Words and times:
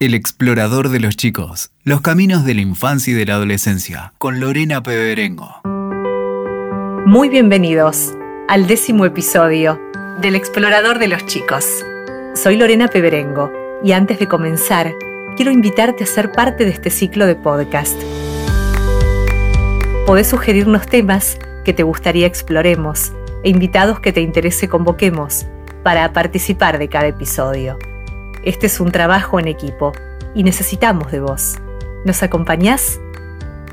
El 0.00 0.14
explorador 0.14 0.88
de 0.88 0.98
los 0.98 1.16
chicos. 1.16 1.70
Los 1.84 2.00
caminos 2.00 2.44
de 2.44 2.54
la 2.54 2.62
infancia 2.62 3.12
y 3.12 3.14
de 3.14 3.26
la 3.26 3.34
adolescencia. 3.34 4.12
Con 4.18 4.40
Lorena 4.40 4.82
Peberengo. 4.82 5.60
Muy 7.06 7.28
bienvenidos 7.28 8.12
al 8.48 8.66
décimo 8.66 9.04
episodio 9.04 9.80
del 10.20 10.34
explorador 10.34 10.98
de 10.98 11.06
los 11.06 11.24
chicos. 11.26 11.64
Soy 12.34 12.56
Lorena 12.56 12.88
Peberengo 12.88 13.52
y 13.84 13.92
antes 13.92 14.18
de 14.18 14.26
comenzar, 14.26 14.92
quiero 15.36 15.52
invitarte 15.52 16.02
a 16.02 16.08
ser 16.08 16.32
parte 16.32 16.64
de 16.64 16.72
este 16.72 16.90
ciclo 16.90 17.24
de 17.26 17.36
podcast. 17.36 17.96
Podés 20.06 20.26
sugerirnos 20.26 20.86
temas 20.88 21.38
que 21.64 21.72
te 21.72 21.84
gustaría 21.84 22.26
exploremos 22.26 23.12
e 23.44 23.50
invitados 23.50 24.00
que 24.00 24.12
te 24.12 24.22
interese 24.22 24.68
convoquemos 24.68 25.46
para 25.84 26.12
participar 26.12 26.78
de 26.78 26.88
cada 26.88 27.06
episodio. 27.06 27.78
Este 28.44 28.66
es 28.66 28.78
un 28.78 28.92
trabajo 28.92 29.40
en 29.40 29.48
equipo 29.48 29.92
y 30.34 30.42
necesitamos 30.42 31.10
de 31.10 31.20
vos. 31.20 31.54
¿Nos 32.04 32.22
acompañás? 32.22 33.00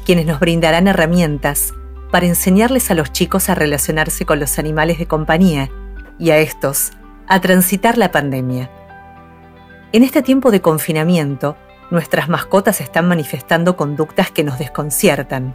quienes 0.04 0.26
nos 0.26 0.40
brindarán 0.40 0.88
herramientas 0.88 1.72
para 2.10 2.26
enseñarles 2.26 2.90
a 2.90 2.94
los 2.94 3.12
chicos 3.12 3.48
a 3.48 3.54
relacionarse 3.54 4.24
con 4.24 4.40
los 4.40 4.58
animales 4.58 4.98
de 4.98 5.06
compañía 5.06 5.70
y 6.18 6.30
a 6.30 6.38
estos 6.38 6.92
a 7.26 7.40
transitar 7.40 7.98
la 7.98 8.10
pandemia. 8.10 8.70
En 9.92 10.02
este 10.02 10.22
tiempo 10.22 10.50
de 10.50 10.60
confinamiento, 10.60 11.56
nuestras 11.94 12.28
mascotas 12.28 12.80
están 12.80 13.08
manifestando 13.08 13.76
conductas 13.76 14.30
que 14.30 14.44
nos 14.44 14.58
desconciertan. 14.58 15.54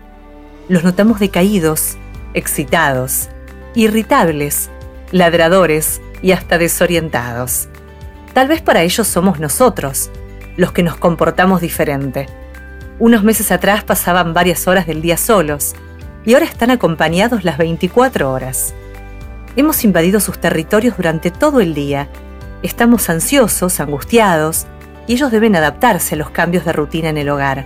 Los 0.69 0.83
notamos 0.83 1.19
decaídos, 1.19 1.97
excitados, 2.33 3.29
irritables, 3.75 4.69
ladradores 5.11 6.01
y 6.21 6.31
hasta 6.31 6.57
desorientados. 6.57 7.67
Tal 8.33 8.47
vez 8.47 8.61
para 8.61 8.83
ellos 8.83 9.07
somos 9.07 9.39
nosotros, 9.39 10.09
los 10.55 10.71
que 10.71 10.81
nos 10.81 10.95
comportamos 10.95 11.61
diferente. 11.61 12.27
Unos 12.99 13.23
meses 13.23 13.51
atrás 13.51 13.83
pasaban 13.83 14.33
varias 14.33 14.67
horas 14.67 14.87
del 14.87 15.01
día 15.01 15.17
solos 15.17 15.75
y 16.25 16.33
ahora 16.33 16.45
están 16.45 16.71
acompañados 16.71 17.43
las 17.43 17.57
24 17.57 18.31
horas. 18.31 18.73
Hemos 19.55 19.83
invadido 19.83 20.19
sus 20.19 20.39
territorios 20.39 20.95
durante 20.95 21.31
todo 21.31 21.59
el 21.59 21.73
día. 21.73 22.07
Estamos 22.61 23.09
ansiosos, 23.09 23.79
angustiados, 23.79 24.67
y 25.09 25.13
ellos 25.13 25.31
deben 25.31 25.55
adaptarse 25.55 26.13
a 26.13 26.17
los 26.19 26.29
cambios 26.29 26.65
de 26.65 26.71
rutina 26.71 27.09
en 27.09 27.17
el 27.17 27.29
hogar. 27.29 27.65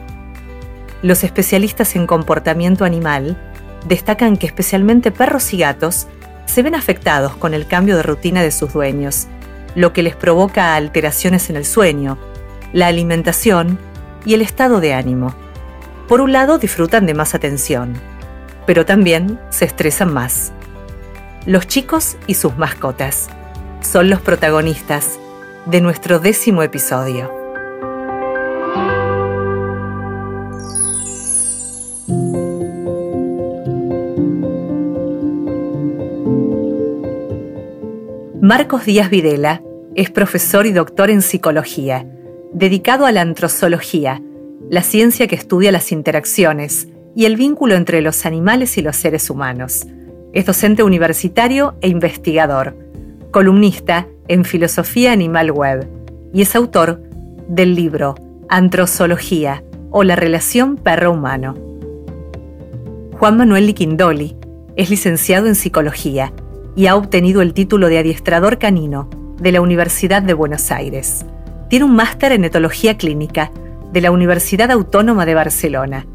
Los 1.01 1.25
especialistas 1.25 1.93
en 1.97 2.07
comportamiento 2.07 2.85
animal 2.85 3.37
destacan 3.85 4.37
que 4.37 4.47
especialmente 4.47 5.11
perros 5.11 5.53
y 5.53 5.57
gatos 5.57 6.07
se 6.45 6.63
ven 6.63 6.73
afectados 6.73 7.35
con 7.35 7.53
el 7.53 7.67
cambio 7.67 7.97
de 7.97 8.03
rutina 8.03 8.41
de 8.41 8.51
sus 8.51 8.71
dueños, 8.71 9.27
lo 9.75 9.91
que 9.91 10.03
les 10.03 10.15
provoca 10.15 10.75
alteraciones 10.75 11.49
en 11.49 11.57
el 11.57 11.65
sueño, 11.65 12.17
la 12.71 12.87
alimentación 12.87 13.77
y 14.23 14.35
el 14.35 14.41
estado 14.41 14.79
de 14.79 14.93
ánimo. 14.93 15.35
Por 16.07 16.21
un 16.21 16.31
lado 16.31 16.59
disfrutan 16.59 17.05
de 17.05 17.13
más 17.13 17.35
atención, 17.35 17.95
pero 18.65 18.85
también 18.85 19.37
se 19.49 19.65
estresan 19.65 20.13
más. 20.13 20.53
Los 21.45 21.67
chicos 21.67 22.15
y 22.25 22.35
sus 22.35 22.57
mascotas 22.57 23.27
son 23.81 24.09
los 24.09 24.21
protagonistas 24.21 25.19
de 25.66 25.79
nuestro 25.79 26.19
décimo 26.19 26.62
episodio. 26.62 27.31
Marcos 38.41 38.85
Díaz 38.85 39.09
Videla 39.09 39.63
es 39.96 40.12
profesor 40.12 40.66
y 40.66 40.74
doctor 40.74 41.09
en 41.09 41.22
psicología, 41.22 42.06
dedicado 42.51 43.06
a 43.06 43.13
la 43.13 43.22
antrozoología, 43.22 44.22
la 44.69 44.81
ciencia 44.81 45.28
que 45.28 45.35
estudia 45.35 45.72
las 45.72 45.94
interacciones 45.94 46.90
y 47.16 47.24
el 47.25 47.38
vínculo 47.38 47.75
entre 47.75 48.01
los 48.01 48.25
animales 48.25 48.78
y 48.78 48.81
los 48.81 48.97
seres 48.97 49.30
humanos. 49.30 49.88
Es 50.34 50.45
docente 50.45 50.84
universitario 50.84 51.75
e 51.80 51.88
investigador, 51.88 52.75
columnista 53.33 54.07
en 54.27 54.45
Filosofía 54.45 55.11
Animal 55.11 55.51
Web 55.51 55.89
y 56.33 56.44
es 56.44 56.55
autor 56.55 57.01
del 57.49 57.75
libro 57.75 58.16
Antrozoología 58.47 59.63
o 59.89 60.03
la 60.03 60.16
relación 60.16 60.77
perro-humano. 60.77 61.55
Juan 63.19 63.35
Manuel 63.35 63.66
Liquindoli 63.66 64.38
es 64.75 64.91
licenciado 64.91 65.47
en 65.47 65.55
Psicología 65.55 66.31
y 66.75 66.85
ha 66.85 66.95
obtenido 66.95 67.41
el 67.41 67.55
título 67.55 67.89
de 67.89 67.97
adiestrador 67.97 68.59
canino 68.59 69.09
de 69.41 69.51
la 69.51 69.61
Universidad 69.61 70.21
de 70.21 70.33
Buenos 70.33 70.71
Aires. 70.71 71.25
Tiene 71.69 71.85
un 71.85 71.95
máster 71.95 72.33
en 72.33 72.45
etología 72.45 72.97
clínica 72.97 73.51
de 73.91 74.01
la 74.01 74.11
Universidad 74.11 74.69
Autónoma 74.69 75.25
de 75.25 75.33
Barcelona. 75.33 76.05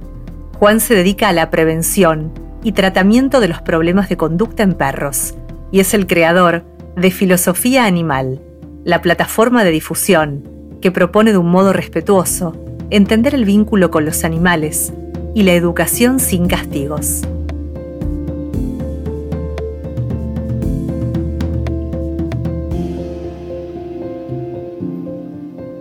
Juan 0.60 0.78
se 0.78 0.94
dedica 0.94 1.28
a 1.28 1.32
la 1.32 1.50
prevención 1.50 2.32
y 2.62 2.72
tratamiento 2.72 3.40
de 3.40 3.48
los 3.48 3.60
problemas 3.60 4.08
de 4.08 4.16
conducta 4.16 4.62
en 4.62 4.74
perros 4.74 5.34
y 5.72 5.80
es 5.80 5.94
el 5.94 6.06
creador 6.06 6.64
de 7.00 7.10
Filosofía 7.10 7.84
Animal, 7.84 8.40
la 8.84 9.00
plataforma 9.02 9.64
de 9.64 9.70
difusión 9.70 10.48
que 10.80 10.90
propone 10.90 11.32
de 11.32 11.38
un 11.38 11.50
modo 11.50 11.72
respetuoso 11.72 12.56
entender 12.90 13.34
el 13.34 13.44
vínculo 13.44 13.90
con 13.90 14.04
los 14.04 14.24
animales 14.24 14.92
y 15.34 15.42
la 15.42 15.52
educación 15.52 16.20
sin 16.20 16.48
castigos. 16.48 17.22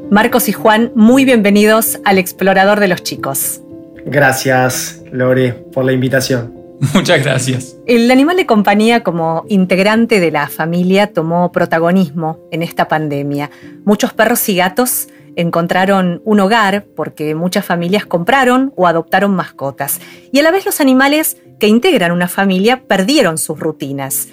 Marcos 0.10 0.48
y 0.50 0.54
Juan, 0.54 0.92
muy 0.96 1.26
bienvenidos 1.26 2.00
al 2.06 2.18
Explorador 2.18 2.80
de 2.80 2.88
los 2.88 3.04
Chicos. 3.04 3.62
Gracias, 4.06 5.04
Lore, 5.12 5.52
por 5.52 5.84
la 5.84 5.92
invitación. 5.92 6.67
Muchas 6.94 7.24
gracias. 7.24 7.76
El 7.88 8.10
animal 8.12 8.38
de 8.38 8.46
compañía 8.46 9.04
como 9.04 9.46
integrante 9.50 10.20
de 10.20 10.32
la 10.32 10.48
familia 10.48 11.12
tomó 11.12 11.52
protagonismo 11.52 12.40
en 12.52 12.62
esta 12.62 12.88
pandemia. 12.88 13.50
Muchos 13.84 14.14
perros 14.14 14.48
y 14.50 14.56
gatos 14.56 15.08
encontraron 15.36 16.22
un 16.26 16.40
hogar 16.40 16.86
porque 16.96 17.36
muchas 17.36 17.66
familias 17.66 18.06
compraron 18.06 18.74
o 18.76 18.88
adoptaron 18.88 19.36
mascotas. 19.36 20.00
Y 20.32 20.40
a 20.40 20.44
la 20.44 20.52
vez 20.52 20.66
los 20.66 20.82
animales 20.82 21.38
que 21.60 21.68
integran 21.68 22.12
una 22.12 22.28
familia 22.28 22.84
perdieron 22.88 23.38
sus 23.38 23.60
rutinas. 23.60 24.30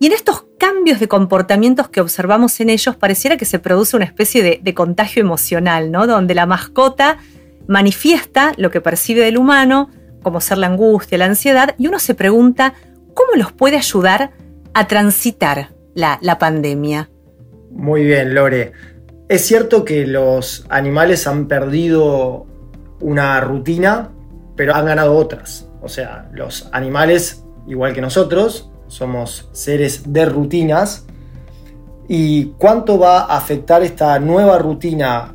Y 0.00 0.06
en 0.06 0.12
estos 0.12 0.44
cambios 0.58 1.00
de 1.00 1.08
comportamientos 1.08 1.88
que 1.88 2.00
observamos 2.00 2.60
en 2.60 2.70
ellos, 2.70 2.94
pareciera 2.96 3.36
que 3.36 3.44
se 3.44 3.58
produce 3.58 3.96
una 3.96 4.04
especie 4.04 4.60
de, 4.62 4.74
contagio 4.74 5.20
emocional, 5.20 5.90
¿no? 5.90 6.06
Donde 6.06 6.34
la 6.34 6.46
mascota 6.46 7.18
manifiesta 7.66 8.52
lo 8.56 8.70
que 8.70 8.80
percibe 8.80 9.22
del 9.22 9.38
humano, 9.38 9.90
como 10.22 10.40
ser 10.40 10.58
la 10.58 10.66
angustia, 10.66 11.18
la 11.18 11.26
ansiedad, 11.26 11.74
y 11.78 11.86
uno 11.86 11.98
se 11.98 12.14
pregunta 12.14 12.74
cómo 13.14 13.34
los 13.36 13.52
puede 13.52 13.76
ayudar 13.76 14.30
a 14.74 14.86
transitar 14.86 15.70
la, 15.94 16.38
pandemia. 16.38 17.10
Muy 17.70 18.04
bien, 18.04 18.34
Lore. 18.34 18.72
Es 19.28 19.44
cierto 19.46 19.84
que 19.84 20.06
los 20.06 20.64
animales 20.68 21.26
han 21.26 21.48
perdido 21.48 22.46
una 23.00 23.40
rutina, 23.40 24.10
pero 24.56 24.74
han 24.74 24.86
ganado 24.86 25.16
otras. 25.16 25.68
O 25.82 25.88
sea, 25.88 26.28
los 26.32 26.68
animales, 26.72 27.44
igual 27.66 27.92
que 27.92 28.00
nosotros, 28.00 28.70
somos 28.86 29.48
seres 29.52 30.12
de 30.12 30.24
rutinas. 30.24 31.06
¿Y 32.08 32.52
cuánto 32.58 32.98
va 32.98 33.22
a 33.22 33.36
afectar 33.36 33.82
esta 33.82 34.18
nueva 34.18 34.58
rutina 34.58 35.32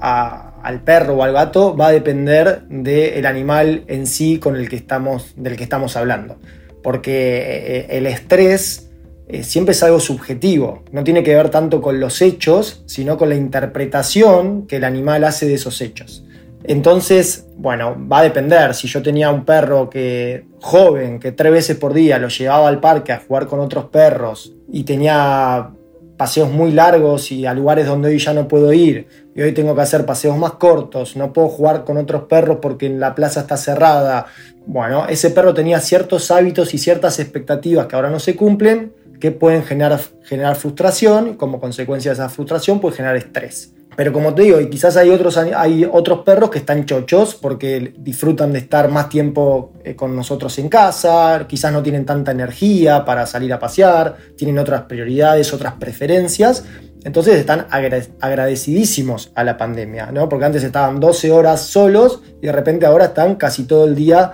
al 0.63 0.81
perro 0.81 1.15
o 1.15 1.23
al 1.23 1.33
gato? 1.33 1.75
Va 1.75 1.87
a 1.87 1.91
depender 1.91 2.63
del 2.69 3.25
animal 3.25 3.83
en 3.87 4.07
sí 4.07 4.39
con 4.39 4.55
el 4.55 4.69
que 4.69 4.77
estamos, 4.77 5.33
del 5.35 5.55
que 5.55 5.63
estamos 5.63 5.95
hablando. 5.95 6.37
Porque 6.81 7.37
eh, 7.37 7.97
el 7.97 8.07
estrés 8.07 8.89
eh, 9.27 9.43
siempre 9.43 9.71
es 9.71 9.83
algo 9.83 9.99
subjetivo, 9.99 10.83
no 10.91 11.03
tiene 11.03 11.23
que 11.23 11.33
ver 11.33 11.49
tanto 11.49 11.81
con 11.81 11.99
los 11.99 12.21
hechos, 12.21 12.83
sino 12.87 13.17
con 13.17 13.29
la 13.29 13.35
interpretación 13.35 14.67
que 14.67 14.77
el 14.77 14.83
animal 14.83 15.23
hace 15.23 15.45
de 15.45 15.53
esos 15.53 15.79
hechos. 15.81 16.25
Entonces, 16.65 17.47
bueno, 17.57 17.95
va 18.11 18.19
a 18.19 18.23
depender. 18.23 18.73
Si 18.73 18.87
yo 18.87 19.01
tenía 19.01 19.29
un 19.29 19.43
perro 19.43 19.89
que 19.89 20.45
joven, 20.61 21.19
que 21.19 21.31
tres 21.33 21.51
veces 21.51 21.77
por 21.77 21.93
día 21.93 22.17
lo 22.19 22.29
llevaba 22.29 22.69
al 22.69 22.79
parque 22.79 23.11
a 23.11 23.19
jugar 23.19 23.47
con 23.47 23.59
otros 23.59 23.85
perros 23.85 24.53
y 24.71 24.83
tenía 24.83 25.71
paseos 26.17 26.51
muy 26.51 26.71
largos 26.71 27.31
y 27.31 27.45
a 27.45 27.53
lugares 27.53 27.87
donde 27.87 28.09
hoy 28.09 28.19
ya 28.19 28.33
no 28.33 28.47
puedo 28.47 28.71
ir 28.71 29.07
y 29.35 29.41
hoy 29.41 29.51
tengo 29.51 29.75
que 29.75 29.81
hacer 29.81 30.05
paseos 30.05 30.37
más 30.37 30.53
cortos, 30.53 31.15
no 31.15 31.33
puedo 31.33 31.49
jugar 31.49 31.83
con 31.83 31.97
otros 31.97 32.23
perros 32.23 32.59
porque 32.61 32.89
la 32.89 33.15
plaza 33.15 33.41
está 33.41 33.57
cerrada. 33.57 34.27
Bueno, 34.65 35.07
ese 35.07 35.31
perro 35.31 35.53
tenía 35.53 35.79
ciertos 35.79 36.29
hábitos 36.31 36.73
y 36.73 36.77
ciertas 36.77 37.19
expectativas 37.19 37.87
que 37.87 37.95
ahora 37.95 38.09
no 38.09 38.19
se 38.19 38.35
cumplen 38.35 38.93
que 39.19 39.31
pueden 39.31 39.63
generar, 39.63 39.99
generar 40.23 40.57
frustración 40.57 41.29
y 41.29 41.33
como 41.35 41.61
consecuencia 41.61 42.11
de 42.11 42.15
esa 42.15 42.29
frustración 42.29 42.81
puede 42.81 42.97
generar 42.97 43.15
estrés. 43.15 43.73
Pero 43.95 44.11
como 44.11 44.33
te 44.33 44.43
digo, 44.43 44.59
y 44.59 44.69
quizás 44.69 44.97
hay 44.97 45.09
otros, 45.09 45.37
hay 45.37 45.87
otros 45.91 46.19
perros 46.19 46.49
que 46.49 46.59
están 46.59 46.85
chochos 46.85 47.35
porque 47.35 47.93
disfrutan 47.97 48.53
de 48.53 48.59
estar 48.59 48.89
más 48.89 49.09
tiempo 49.09 49.73
eh, 49.83 49.95
con 49.95 50.15
nosotros 50.15 50.57
en 50.59 50.69
casa, 50.69 51.45
quizás 51.47 51.71
no 51.71 51.83
tienen 51.83 52.05
tanta 52.05 52.31
energía 52.31 53.05
para 53.05 53.25
salir 53.25 53.53
a 53.53 53.59
pasear, 53.59 54.17
tienen 54.35 54.57
otras 54.57 54.83
prioridades, 54.83 55.53
otras 55.53 55.73
preferencias. 55.73 56.63
Entonces 57.03 57.35
están 57.35 57.67
agradecidísimos 57.69 59.31
a 59.35 59.43
la 59.43 59.57
pandemia, 59.57 60.11
¿no? 60.11 60.29
Porque 60.29 60.45
antes 60.45 60.63
estaban 60.63 60.99
12 60.99 61.31
horas 61.31 61.61
solos 61.61 62.21
y 62.41 62.45
de 62.45 62.51
repente 62.53 62.85
ahora 62.85 63.05
están 63.05 63.35
casi 63.35 63.65
todo 63.65 63.85
el 63.85 63.93
día 63.93 64.31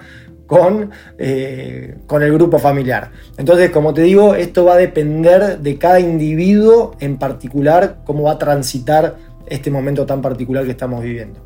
con, 0.49 0.91
eh, 1.17 1.95
con 2.07 2.23
el 2.23 2.33
grupo 2.33 2.59
familiar. 2.59 3.11
Entonces, 3.37 3.69
como 3.69 3.93
te 3.93 4.01
digo, 4.01 4.35
esto 4.35 4.65
va 4.65 4.73
a 4.73 4.77
depender 4.77 5.59
de 5.59 5.77
cada 5.77 5.99
individuo 5.99 6.95
en 6.99 7.17
particular, 7.17 7.97
cómo 8.03 8.23
va 8.23 8.33
a 8.33 8.37
transitar 8.39 9.15
este 9.49 9.71
momento 9.71 10.05
tan 10.05 10.21
particular 10.21 10.65
que 10.65 10.71
estamos 10.71 11.03
viviendo. 11.03 11.39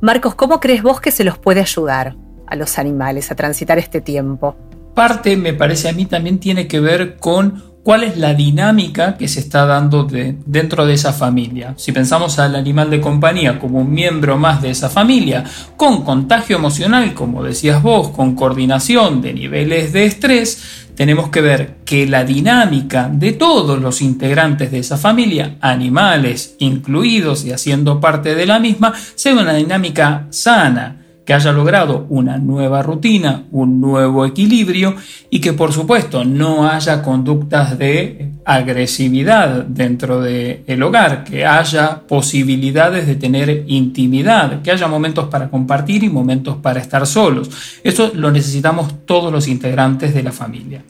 Marcos, 0.00 0.34
¿cómo 0.34 0.60
crees 0.60 0.82
vos 0.82 1.00
que 1.00 1.10
se 1.10 1.24
los 1.24 1.38
puede 1.38 1.60
ayudar 1.60 2.16
a 2.46 2.56
los 2.56 2.78
animales 2.78 3.30
a 3.30 3.34
transitar 3.34 3.78
este 3.78 4.00
tiempo? 4.00 4.56
Parte, 4.94 5.36
me 5.36 5.54
parece 5.54 5.88
a 5.88 5.92
mí, 5.92 6.06
también 6.06 6.38
tiene 6.38 6.68
que 6.68 6.78
ver 6.78 7.16
con 7.16 7.74
cuál 7.84 8.02
es 8.02 8.16
la 8.16 8.32
dinámica 8.34 9.16
que 9.16 9.28
se 9.28 9.40
está 9.40 9.66
dando 9.66 10.04
dentro 10.04 10.86
de 10.86 10.94
esa 10.94 11.12
familia. 11.12 11.74
Si 11.76 11.92
pensamos 11.92 12.38
al 12.38 12.56
animal 12.56 12.90
de 12.90 13.00
compañía 13.00 13.58
como 13.58 13.80
un 13.80 13.92
miembro 13.92 14.38
más 14.38 14.62
de 14.62 14.70
esa 14.70 14.88
familia, 14.88 15.44
con 15.76 16.02
contagio 16.02 16.56
emocional, 16.56 17.12
como 17.12 17.44
decías 17.44 17.82
vos, 17.82 18.08
con 18.08 18.34
coordinación 18.34 19.20
de 19.20 19.34
niveles 19.34 19.92
de 19.92 20.06
estrés, 20.06 20.83
tenemos 20.94 21.28
que 21.28 21.40
ver 21.40 21.76
que 21.84 22.06
la 22.06 22.24
dinámica 22.24 23.10
de 23.12 23.32
todos 23.32 23.80
los 23.80 24.00
integrantes 24.02 24.70
de 24.70 24.78
esa 24.78 24.96
familia, 24.96 25.56
animales 25.60 26.56
incluidos 26.58 27.44
y 27.44 27.52
haciendo 27.52 28.00
parte 28.00 28.34
de 28.34 28.46
la 28.46 28.58
misma, 28.58 28.94
sea 29.14 29.34
una 29.34 29.54
dinámica 29.54 30.26
sana 30.30 31.03
que 31.24 31.32
haya 31.32 31.52
logrado 31.52 32.06
una 32.10 32.38
nueva 32.38 32.82
rutina, 32.82 33.44
un 33.50 33.80
nuevo 33.80 34.26
equilibrio 34.26 34.94
y 35.30 35.40
que 35.40 35.52
por 35.52 35.72
supuesto 35.72 36.24
no 36.24 36.68
haya 36.68 37.02
conductas 37.02 37.78
de 37.78 38.32
agresividad 38.44 39.64
dentro 39.64 40.20
del 40.20 40.82
hogar, 40.82 41.24
que 41.24 41.46
haya 41.46 42.02
posibilidades 42.06 43.06
de 43.06 43.16
tener 43.16 43.64
intimidad, 43.66 44.60
que 44.62 44.70
haya 44.70 44.86
momentos 44.86 45.28
para 45.28 45.48
compartir 45.48 46.04
y 46.04 46.10
momentos 46.10 46.56
para 46.58 46.80
estar 46.80 47.06
solos. 47.06 47.50
Eso 47.82 48.12
lo 48.14 48.30
necesitamos 48.30 49.06
todos 49.06 49.32
los 49.32 49.48
integrantes 49.48 50.12
de 50.14 50.22
la 50.22 50.32
familia. 50.32 50.82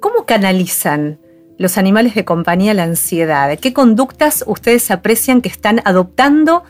¿Cómo 0.00 0.26
canalizan 0.26 1.18
los 1.58 1.78
animales 1.78 2.14
de 2.14 2.24
compañía 2.24 2.74
la 2.74 2.82
ansiedad? 2.82 3.56
¿Qué 3.58 3.72
conductas 3.72 4.44
ustedes 4.46 4.90
aprecian 4.90 5.40
que 5.40 5.48
están 5.48 5.80
adoptando 5.84 6.64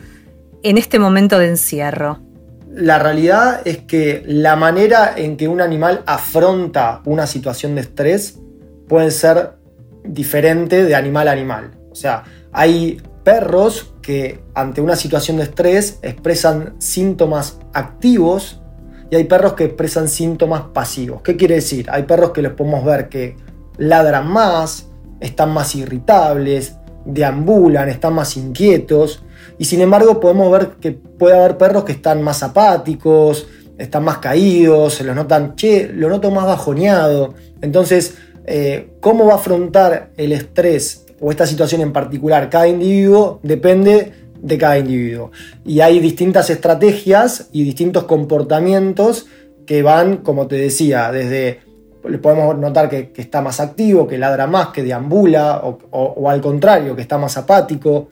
en 0.62 0.78
este 0.78 0.99
momento 0.99 1.38
de 1.38 1.49
encierro? 1.49 2.25
La 2.76 2.99
realidad 2.99 3.62
es 3.64 3.78
que 3.78 4.23
la 4.26 4.55
manera 4.55 5.14
en 5.17 5.38
que 5.38 5.49
un 5.49 5.62
animal 5.62 6.02
afronta 6.05 7.00
una 7.06 7.26
situación 7.26 7.75
de 7.75 7.81
estrés 7.81 8.38
puede 8.87 9.11
ser 9.11 9.52
diferente 10.05 10.84
de 10.84 10.94
animal 10.94 11.28
a 11.28 11.32
animal. 11.32 11.70
O 11.90 11.94
sea, 11.94 12.25
hay 12.52 13.00
perros 13.25 13.94
que 14.02 14.40
ante 14.55 14.82
una 14.82 14.94
situación 14.94 15.38
de 15.38 15.44
estrés 15.44 15.99
expresan 16.02 16.75
síntomas 16.78 17.58
activos 17.73 18.61
y 19.11 19.17
hay 19.17 19.25
perros 19.25 19.55
que 19.55 19.64
expresan 19.64 20.06
síntomas 20.06 20.64
pasivos. 20.75 21.23
¿Qué 21.23 21.34
quiere 21.34 21.55
decir? 21.55 21.87
Hay 21.90 22.02
perros 22.02 22.32
que 22.32 22.43
los 22.43 22.52
podemos 22.52 22.84
ver 22.84 23.08
que 23.08 23.38
ladran 23.78 24.28
más, 24.28 24.90
están 25.20 25.50
más 25.50 25.75
irritables, 25.75 26.76
deambulan, 27.06 27.88
están 27.88 28.12
más 28.12 28.37
inquietos 28.37 29.23
y 29.58 29.64
sin 29.64 29.80
embargo 29.80 30.20
podemos 30.20 30.50
ver 30.50 30.68
que 30.80 30.92
puede 30.92 31.38
haber 31.38 31.56
perros 31.56 31.84
que 31.84 31.92
están 31.92 32.22
más 32.22 32.42
apáticos, 32.42 33.46
están 33.78 34.04
más 34.04 34.18
caídos, 34.18 34.94
se 34.94 35.04
los 35.04 35.14
notan, 35.14 35.54
che, 35.56 35.90
lo 35.92 36.08
noto 36.08 36.30
más 36.30 36.46
bajoneado. 36.46 37.34
Entonces, 37.60 38.16
eh, 38.46 38.90
cómo 39.00 39.26
va 39.26 39.34
a 39.34 39.36
afrontar 39.36 40.10
el 40.16 40.32
estrés 40.32 41.06
o 41.20 41.30
esta 41.30 41.46
situación 41.46 41.80
en 41.80 41.92
particular 41.92 42.50
cada 42.50 42.68
individuo 42.68 43.40
depende 43.42 44.12
de 44.40 44.58
cada 44.58 44.78
individuo. 44.78 45.30
Y 45.64 45.80
hay 45.80 45.98
distintas 45.98 46.50
estrategias 46.50 47.48
y 47.52 47.64
distintos 47.64 48.04
comportamientos 48.04 49.26
que 49.66 49.82
van, 49.82 50.18
como 50.18 50.46
te 50.46 50.56
decía, 50.56 51.10
desde 51.10 51.60
podemos 52.22 52.56
notar 52.56 52.88
que, 52.88 53.12
está 53.16 53.42
más 53.42 53.58
activo, 53.58 54.06
que 54.06 54.16
ladra 54.16 54.46
más, 54.46 54.68
que 54.68 54.84
deambula, 54.84 55.60
o, 55.64 56.30
al 56.30 56.40
contrario, 56.40 56.94
que 56.94 57.02
está 57.02 57.18
más 57.18 57.36
apático, 57.36 58.08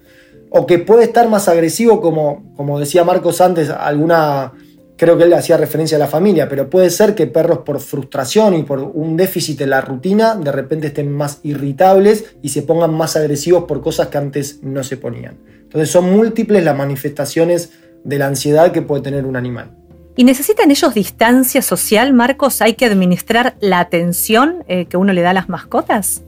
o 0.57 0.67
que 0.67 0.79
puede 0.79 1.03
estar 1.03 1.29
más 1.29 1.49
agresivo, 1.49 2.01
como, 2.01 2.45
como 2.57 2.79
decía 2.79 3.03
Marcos 3.03 3.41
antes, 3.41 3.71
alguna, 3.71 4.53
creo 4.97 5.19
que 5.19 5.25
él 5.25 5.33
hacía 5.33 5.57
referencia 5.57 5.97
a 5.97 5.99
la 5.99 6.07
familia, 6.07 6.49
pero 6.49 6.71
puede 6.71 6.91
ser 6.91 7.17
que 7.17 7.27
perros 7.27 7.59
por 7.67 7.81
frustración 7.81 8.55
y 8.55 8.63
por 8.63 8.79
un 8.79 9.17
déficit 9.17 9.63
en 9.63 9.71
la 9.71 9.81
rutina, 9.81 10.37
de 10.37 10.53
repente 10.53 10.87
estén 10.87 11.11
más 11.11 11.41
irritables 11.43 12.37
y 12.41 12.51
se 12.51 12.63
pongan 12.63 12.95
más 12.95 13.17
agresivos 13.17 13.65
por 13.65 13.81
cosas 13.81 14.07
que 14.09 14.19
antes 14.19 14.61
no 14.63 14.85
se 14.85 14.97
ponían. 14.97 15.39
Entonces 15.65 15.91
son 15.91 16.13
múltiples 16.13 16.63
las 16.63 16.77
manifestaciones 16.77 17.73
de 18.05 18.19
la 18.21 18.29
ansiedad 18.29 18.71
que 18.71 18.81
puede 18.81 19.03
tener 19.03 19.27
un 19.27 19.35
animal. 19.35 19.73
¿Y 20.15 20.23
necesitan 20.23 20.71
ellos 20.71 20.95
distancia 20.95 21.63
social, 21.63 22.13
Marcos? 22.13 22.63
¿Hay 22.63 22.75
que 22.75 22.85
administrar 22.85 23.57
la 23.59 23.81
atención 23.81 24.63
eh, 24.69 24.87
que 24.87 24.97
uno 24.97 25.13
le 25.13 25.23
da 25.23 25.31
a 25.31 25.35
las 25.35 25.49
mascotas? 25.49 26.23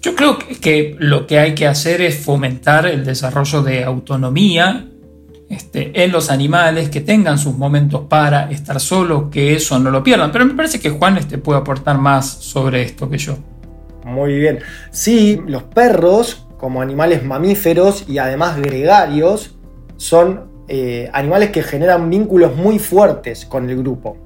Yo 0.00 0.14
creo 0.14 0.38
que 0.38 0.94
lo 0.98 1.26
que 1.26 1.38
hay 1.38 1.54
que 1.54 1.66
hacer 1.66 2.00
es 2.00 2.18
fomentar 2.18 2.86
el 2.86 3.04
desarrollo 3.04 3.62
de 3.62 3.84
autonomía 3.84 4.86
este, 5.48 6.02
en 6.02 6.10
los 6.10 6.30
animales, 6.30 6.90
que 6.90 7.00
tengan 7.00 7.38
sus 7.38 7.56
momentos 7.56 8.02
para 8.08 8.50
estar 8.50 8.80
solos, 8.80 9.24
que 9.30 9.54
eso 9.54 9.78
no 9.78 9.90
lo 9.90 10.02
pierdan. 10.02 10.32
Pero 10.32 10.44
me 10.44 10.54
parece 10.54 10.80
que 10.80 10.90
Juan 10.90 11.18
este, 11.18 11.38
puede 11.38 11.60
aportar 11.60 11.98
más 11.98 12.28
sobre 12.28 12.82
esto 12.82 13.08
que 13.08 13.18
yo. 13.18 13.36
Muy 14.04 14.36
bien. 14.36 14.60
Sí, 14.90 15.40
los 15.46 15.64
perros, 15.64 16.46
como 16.58 16.82
animales 16.82 17.24
mamíferos 17.24 18.04
y 18.08 18.18
además 18.18 18.56
gregarios, 18.56 19.56
son 19.96 20.48
eh, 20.68 21.08
animales 21.12 21.50
que 21.50 21.62
generan 21.62 22.10
vínculos 22.10 22.56
muy 22.56 22.80
fuertes 22.80 23.46
con 23.46 23.70
el 23.70 23.76
grupo. 23.76 24.16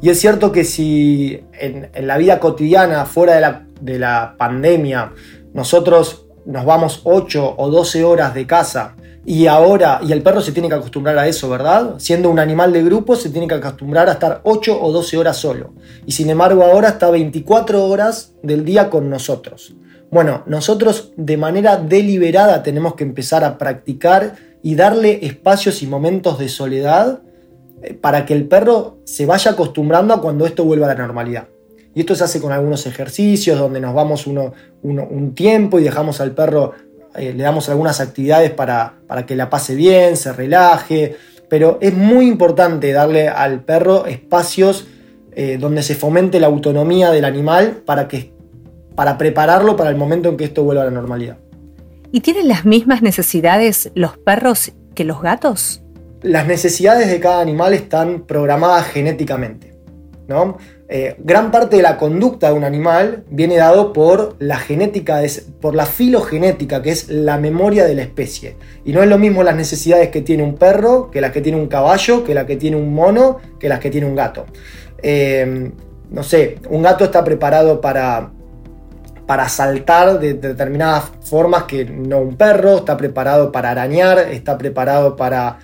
Y 0.00 0.08
es 0.08 0.18
cierto 0.18 0.50
que 0.50 0.64
si 0.64 1.40
en, 1.52 1.90
la 2.06 2.16
vida 2.16 2.40
cotidiana, 2.40 3.04
fuera 3.04 3.34
de 3.34 3.40
la, 3.42 3.66
de 3.82 3.98
la, 3.98 4.34
pandemia, 4.38 5.12
nosotros 5.52 6.26
nos 6.46 6.64
vamos 6.64 7.02
8 7.04 7.54
o 7.56 7.70
12 7.70 8.04
horas 8.04 8.34
de 8.34 8.46
casa 8.46 8.96
Y 9.24 9.46
ahora, 9.46 10.00
y 10.02 10.10
el 10.10 10.20
perro 10.22 10.40
se 10.40 10.50
tiene 10.50 10.68
que 10.68 10.74
acostumbrar 10.74 11.16
a 11.16 11.28
eso, 11.28 11.48
¿verdad? 11.48 11.94
Siendo 11.98 12.28
un 12.28 12.40
animal 12.40 12.72
de 12.72 12.82
grupo, 12.82 13.14
se 13.14 13.30
tiene 13.30 13.46
que 13.46 13.54
acostumbrar 13.54 14.08
a 14.08 14.14
estar 14.14 14.40
8 14.42 14.82
o 14.82 14.90
12 14.90 15.16
horas 15.16 15.36
solo. 15.36 15.74
Y 16.04 16.12
sin 16.12 16.28
embargo, 16.28 16.64
ahora 16.64 16.88
está 16.88 17.08
24 17.08 17.84
horas 17.84 18.32
del 18.42 18.64
día 18.64 18.90
con 18.90 19.08
nosotros. 19.08 19.76
Bueno, 20.10 20.42
nosotros 20.46 21.12
de 21.16 21.36
manera 21.36 21.76
deliberada 21.76 22.64
tenemos 22.64 22.96
que 22.96 23.04
empezar 23.04 23.44
a 23.44 23.58
practicar 23.58 24.34
y 24.60 24.74
darle 24.74 25.24
espacios 25.24 25.82
y 25.82 25.86
momentos 25.86 26.38
de 26.40 26.48
soledad 26.48 27.22
eh, 27.82 27.94
para 27.94 28.26
que 28.26 28.34
el 28.34 28.46
perro 28.46 28.98
se 29.04 29.24
vaya 29.24 29.52
acostumbrando 29.52 30.14
a 30.14 30.20
cuando 30.20 30.46
esto 30.46 30.64
vuelva 30.64 30.86
a 30.86 30.94
la 30.94 31.00
normalidad. 31.00 31.48
Y 31.94 32.00
esto 32.00 32.14
se 32.14 32.24
hace 32.24 32.40
con 32.40 32.52
algunos 32.52 32.86
ejercicios 32.86 33.58
donde 33.58 33.80
nos 33.80 33.94
vamos 33.94 34.26
uno, 34.26 34.52
un 34.82 35.34
tiempo 35.34 35.78
y 35.78 35.84
dejamos 35.84 36.20
al 36.20 36.32
perro, 36.32 36.72
eh, 37.14 37.34
le 37.34 37.42
damos 37.42 37.68
algunas 37.68 38.00
actividades 38.00 38.50
para, 38.50 38.94
para 39.06 39.26
que 39.26 39.36
la 39.36 39.50
pase 39.50 39.74
bien, 39.74 40.16
se 40.16 40.32
relaje. 40.32 41.16
Pero 41.48 41.78
es 41.82 41.94
muy 41.94 42.28
importante 42.28 42.92
darle 42.92 43.28
al 43.28 43.62
perro 43.64 44.06
espacios 44.06 44.86
eh, 45.34 45.58
donde 45.58 45.82
se 45.82 45.94
fomente 45.94 46.40
la 46.40 46.46
autonomía 46.46 47.10
del 47.10 47.24
animal 47.24 47.82
para, 47.86 48.08
que, 48.08 48.32
para 48.94 49.16
prepararlo 49.16 49.76
para 49.76 49.90
el 49.90 49.96
momento 49.96 50.28
en 50.28 50.36
que 50.36 50.44
esto 50.44 50.62
vuelva 50.62 50.82
a 50.82 50.84
la 50.86 50.90
normalidad. 50.90 51.38
¿Y 52.10 52.20
tienen 52.20 52.48
las 52.48 52.66
mismas 52.66 53.00
necesidades 53.00 53.90
los 53.94 54.18
perros 54.18 54.72
que 54.94 55.04
los 55.04 55.22
gatos? 55.22 55.82
Las 56.20 56.46
necesidades 56.46 57.10
de 57.10 57.18
cada 57.18 57.40
animal 57.40 57.72
están 57.72 58.26
programadas 58.26 58.86
genéticamente. 58.88 59.72
¿no? 60.28 60.58
Eh, 60.94 61.16
gran 61.20 61.50
parte 61.50 61.76
de 61.76 61.82
la 61.82 61.96
conducta 61.96 62.48
de 62.48 62.52
un 62.52 62.64
animal 62.64 63.24
viene 63.30 63.56
dado 63.56 63.94
por 63.94 64.36
la 64.40 64.58
genética, 64.58 65.22
por 65.62 65.74
la 65.74 65.86
filogenética, 65.86 66.82
que 66.82 66.90
es 66.90 67.08
la 67.08 67.38
memoria 67.38 67.86
de 67.86 67.94
la 67.94 68.02
especie. 68.02 68.58
Y 68.84 68.92
no 68.92 69.02
es 69.02 69.08
lo 69.08 69.16
mismo 69.16 69.42
las 69.42 69.56
necesidades 69.56 70.10
que 70.10 70.20
tiene 70.20 70.42
un 70.42 70.56
perro, 70.56 71.10
que 71.10 71.22
las 71.22 71.32
que 71.32 71.40
tiene 71.40 71.56
un 71.56 71.68
caballo, 71.68 72.24
que 72.24 72.34
las 72.34 72.44
que 72.44 72.56
tiene 72.56 72.76
un 72.76 72.92
mono, 72.92 73.38
que 73.58 73.70
las 73.70 73.80
que 73.80 73.88
tiene 73.88 74.06
un 74.06 74.14
gato. 74.14 74.44
Eh, 75.02 75.72
no 76.10 76.22
sé, 76.22 76.58
un 76.68 76.82
gato 76.82 77.04
está 77.04 77.24
preparado 77.24 77.80
para, 77.80 78.30
para 79.26 79.48
saltar 79.48 80.20
de 80.20 80.34
determinadas 80.34 81.04
formas 81.22 81.62
que 81.62 81.86
no 81.86 82.18
un 82.18 82.36
perro, 82.36 82.76
está 82.76 82.98
preparado 82.98 83.50
para 83.50 83.70
arañar, 83.70 84.18
está 84.18 84.58
preparado 84.58 85.16
para 85.16 85.58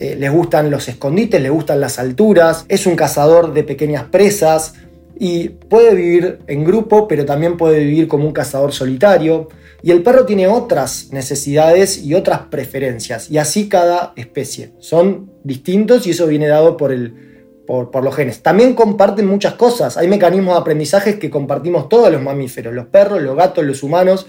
eh, 0.00 0.16
les 0.16 0.30
gustan 0.30 0.70
los 0.70 0.88
escondites, 0.88 1.40
le 1.40 1.50
gustan 1.50 1.80
las 1.80 1.98
alturas, 1.98 2.64
es 2.68 2.86
un 2.86 2.96
cazador 2.96 3.52
de 3.52 3.62
pequeñas 3.62 4.04
presas 4.04 4.74
y 5.18 5.50
puede 5.50 5.94
vivir 5.94 6.40
en 6.48 6.64
grupo, 6.64 7.06
pero 7.06 7.24
también 7.24 7.56
puede 7.56 7.80
vivir 7.80 8.08
como 8.08 8.26
un 8.26 8.32
cazador 8.32 8.72
solitario. 8.72 9.48
Y 9.82 9.90
el 9.90 10.02
perro 10.02 10.24
tiene 10.24 10.48
otras 10.48 11.08
necesidades 11.12 12.02
y 12.02 12.14
otras 12.14 12.40
preferencias, 12.50 13.30
y 13.30 13.38
así 13.38 13.68
cada 13.68 14.14
especie. 14.16 14.72
Son 14.78 15.30
distintos 15.44 16.06
y 16.06 16.10
eso 16.10 16.26
viene 16.26 16.48
dado 16.48 16.76
por, 16.76 16.90
el, 16.90 17.52
por, 17.66 17.90
por 17.90 18.02
los 18.02 18.16
genes. 18.16 18.42
También 18.42 18.74
comparten 18.74 19.26
muchas 19.26 19.54
cosas. 19.54 19.96
Hay 19.96 20.08
mecanismos 20.08 20.54
de 20.54 20.60
aprendizaje 20.60 21.18
que 21.18 21.30
compartimos 21.30 21.88
todos 21.88 22.10
los 22.10 22.22
mamíferos, 22.22 22.74
los 22.74 22.86
perros, 22.86 23.22
los 23.22 23.36
gatos, 23.36 23.64
los 23.64 23.82
humanos, 23.82 24.26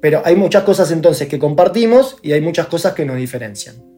pero 0.00 0.22
hay 0.24 0.36
muchas 0.36 0.64
cosas 0.64 0.90
entonces 0.90 1.28
que 1.28 1.38
compartimos 1.38 2.16
y 2.22 2.32
hay 2.32 2.40
muchas 2.40 2.66
cosas 2.66 2.94
que 2.94 3.04
nos 3.04 3.16
diferencian 3.16 3.93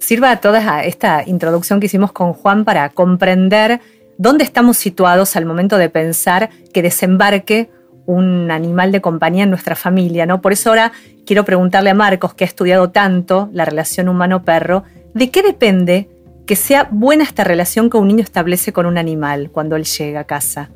sirva 0.00 0.40
toda 0.40 0.82
esta 0.82 1.22
introducción 1.24 1.78
que 1.78 1.86
hicimos 1.86 2.10
con 2.10 2.32
Juan 2.32 2.64
para 2.64 2.88
comprender 2.88 3.80
dónde 4.18 4.42
estamos 4.42 4.76
situados 4.76 5.36
al 5.36 5.46
momento 5.46 5.78
de 5.78 5.88
pensar 5.88 6.50
que 6.72 6.82
desembarque 6.82 7.70
un 8.06 8.50
animal 8.50 8.90
de 8.90 9.00
compañía 9.00 9.44
en 9.44 9.50
nuestra 9.50 9.76
familia, 9.76 10.26
¿no? 10.26 10.40
Por 10.40 10.52
eso 10.52 10.70
ahora 10.70 10.90
quiero 11.24 11.44
preguntarle 11.44 11.90
a 11.90 11.94
Marcos, 11.94 12.34
que 12.34 12.44
ha 12.44 12.46
estudiado 12.46 12.90
tanto 12.90 13.48
la 13.52 13.64
relación 13.64 14.08
humano-perro, 14.08 14.82
¿de 15.14 15.30
qué 15.30 15.42
depende 15.42 16.08
que 16.46 16.56
sea 16.56 16.88
buena 16.90 17.22
esta 17.22 17.44
relación 17.44 17.88
que 17.88 17.98
un 17.98 18.08
niño 18.08 18.24
establece 18.24 18.72
con 18.72 18.86
un 18.86 18.98
animal 18.98 19.50
cuando 19.52 19.76
él 19.76 19.84
llega 19.84 20.20
a 20.20 20.24
casa? 20.24 20.70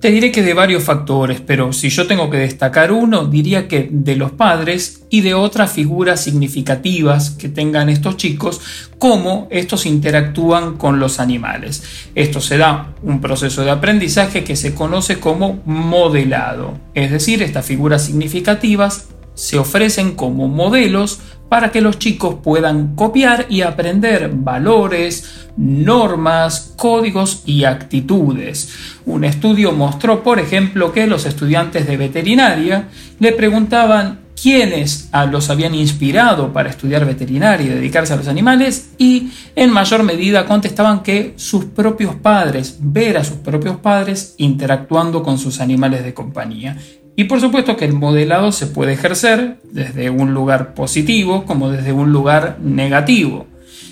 Te 0.00 0.12
diré 0.12 0.30
que 0.30 0.44
de 0.44 0.54
varios 0.54 0.84
factores, 0.84 1.40
pero 1.40 1.72
si 1.72 1.88
yo 1.88 2.06
tengo 2.06 2.30
que 2.30 2.36
destacar 2.36 2.92
uno, 2.92 3.24
diría 3.24 3.66
que 3.66 3.88
de 3.90 4.14
los 4.14 4.30
padres 4.30 5.02
y 5.10 5.22
de 5.22 5.34
otras 5.34 5.72
figuras 5.72 6.22
significativas 6.22 7.30
que 7.30 7.48
tengan 7.48 7.88
estos 7.88 8.16
chicos, 8.16 8.60
cómo 8.98 9.48
estos 9.50 9.86
interactúan 9.86 10.76
con 10.76 11.00
los 11.00 11.18
animales. 11.18 11.82
Esto 12.14 12.40
se 12.40 12.58
da 12.58 12.94
un 13.02 13.20
proceso 13.20 13.64
de 13.64 13.72
aprendizaje 13.72 14.44
que 14.44 14.54
se 14.54 14.72
conoce 14.72 15.18
como 15.18 15.62
modelado, 15.64 16.78
es 16.94 17.10
decir, 17.10 17.42
estas 17.42 17.66
figuras 17.66 18.04
significativas 18.04 19.08
se 19.34 19.58
ofrecen 19.58 20.16
como 20.16 20.46
modelos 20.46 21.20
para 21.48 21.70
que 21.70 21.80
los 21.80 21.98
chicos 21.98 22.36
puedan 22.42 22.94
copiar 22.94 23.46
y 23.48 23.62
aprender 23.62 24.30
valores, 24.34 25.48
normas, 25.56 26.74
códigos 26.76 27.42
y 27.46 27.64
actitudes. 27.64 28.70
Un 29.06 29.24
estudio 29.24 29.72
mostró, 29.72 30.22
por 30.22 30.38
ejemplo, 30.38 30.92
que 30.92 31.06
los 31.06 31.24
estudiantes 31.26 31.86
de 31.86 31.96
veterinaria 31.96 32.88
le 33.18 33.32
preguntaban 33.32 34.28
quiénes 34.40 35.10
los 35.30 35.50
habían 35.50 35.74
inspirado 35.74 36.52
para 36.52 36.70
estudiar 36.70 37.04
veterinaria 37.04 37.66
y 37.66 37.74
dedicarse 37.74 38.12
a 38.12 38.16
los 38.16 38.28
animales 38.28 38.90
y 38.98 39.30
en 39.56 39.70
mayor 39.70 40.02
medida 40.04 40.46
contestaban 40.46 41.02
que 41.02 41.34
sus 41.36 41.64
propios 41.66 42.14
padres, 42.16 42.76
ver 42.80 43.16
a 43.16 43.24
sus 43.24 43.38
propios 43.38 43.76
padres 43.78 44.34
interactuando 44.38 45.22
con 45.22 45.38
sus 45.38 45.60
animales 45.60 46.04
de 46.04 46.14
compañía. 46.14 46.76
Y 47.18 47.24
por 47.24 47.40
supuesto 47.40 47.76
que 47.76 47.84
el 47.84 47.94
modelado 47.94 48.52
se 48.52 48.68
puede 48.68 48.92
ejercer 48.92 49.58
desde 49.72 50.08
un 50.08 50.34
lugar 50.34 50.74
positivo 50.74 51.46
como 51.46 51.68
desde 51.68 51.92
un 51.92 52.12
lugar 52.12 52.58
negativo. 52.62 53.48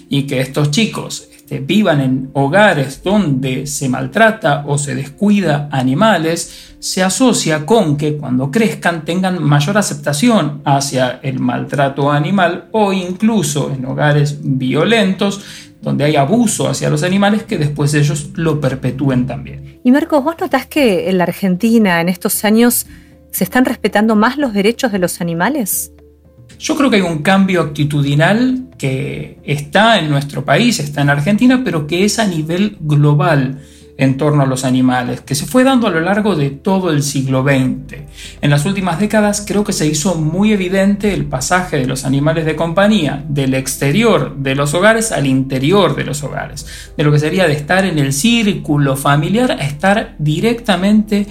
Y 0.08 0.28
que 0.28 0.40
estos 0.40 0.70
chicos 0.70 1.28
este, 1.36 1.58
vivan 1.58 2.00
en 2.00 2.30
hogares 2.34 3.02
donde 3.02 3.66
se 3.66 3.88
maltrata 3.88 4.62
o 4.68 4.78
se 4.78 4.94
descuida 4.94 5.68
animales, 5.72 6.76
se 6.78 7.02
asocia 7.02 7.66
con 7.66 7.96
que 7.96 8.16
cuando 8.16 8.52
crezcan 8.52 9.04
tengan 9.04 9.42
mayor 9.42 9.76
aceptación 9.76 10.62
hacia 10.64 11.18
el 11.24 11.40
maltrato 11.40 12.12
animal 12.12 12.68
o 12.70 12.92
incluso 12.92 13.72
en 13.72 13.86
hogares 13.86 14.38
violentos 14.40 15.40
donde 15.82 16.04
hay 16.04 16.14
abuso 16.14 16.68
hacia 16.68 16.90
los 16.90 17.02
animales 17.02 17.42
que 17.42 17.58
después 17.58 17.92
ellos 17.94 18.30
lo 18.34 18.60
perpetúen 18.60 19.26
también. 19.26 19.80
Y 19.82 19.90
Marcos, 19.90 20.22
¿vos 20.22 20.36
notás 20.40 20.66
que 20.66 21.10
en 21.10 21.18
la 21.18 21.24
Argentina 21.24 22.00
en 22.00 22.08
estos 22.08 22.44
años 22.44 22.86
¿Se 23.36 23.44
están 23.44 23.66
respetando 23.66 24.16
más 24.16 24.38
los 24.38 24.54
derechos 24.54 24.92
de 24.92 24.98
los 24.98 25.20
animales? 25.20 25.92
Yo 26.58 26.74
creo 26.74 26.88
que 26.88 26.96
hay 26.96 27.02
un 27.02 27.18
cambio 27.18 27.60
actitudinal 27.60 28.68
que 28.78 29.40
está 29.44 29.98
en 29.98 30.08
nuestro 30.08 30.42
país, 30.42 30.80
está 30.80 31.02
en 31.02 31.10
Argentina, 31.10 31.60
pero 31.62 31.86
que 31.86 32.06
es 32.06 32.18
a 32.18 32.26
nivel 32.26 32.78
global 32.80 33.60
en 33.98 34.16
torno 34.16 34.42
a 34.42 34.46
los 34.46 34.64
animales, 34.64 35.20
que 35.20 35.34
se 35.34 35.44
fue 35.44 35.64
dando 35.64 35.86
a 35.86 35.90
lo 35.90 36.00
largo 36.00 36.34
de 36.34 36.48
todo 36.48 36.90
el 36.90 37.02
siglo 37.02 37.42
XX. 37.42 37.98
En 38.40 38.48
las 38.48 38.64
últimas 38.64 38.98
décadas 38.98 39.44
creo 39.46 39.64
que 39.64 39.74
se 39.74 39.86
hizo 39.86 40.14
muy 40.14 40.54
evidente 40.54 41.12
el 41.12 41.26
pasaje 41.26 41.76
de 41.76 41.86
los 41.86 42.06
animales 42.06 42.46
de 42.46 42.56
compañía 42.56 43.22
del 43.28 43.52
exterior 43.52 44.34
de 44.38 44.54
los 44.54 44.72
hogares 44.72 45.12
al 45.12 45.26
interior 45.26 45.94
de 45.94 46.04
los 46.04 46.22
hogares, 46.22 46.66
de 46.96 47.04
lo 47.04 47.12
que 47.12 47.18
sería 47.18 47.46
de 47.46 47.52
estar 47.52 47.84
en 47.84 47.98
el 47.98 48.14
círculo 48.14 48.96
familiar 48.96 49.50
a 49.50 49.66
estar 49.66 50.14
directamente 50.18 51.26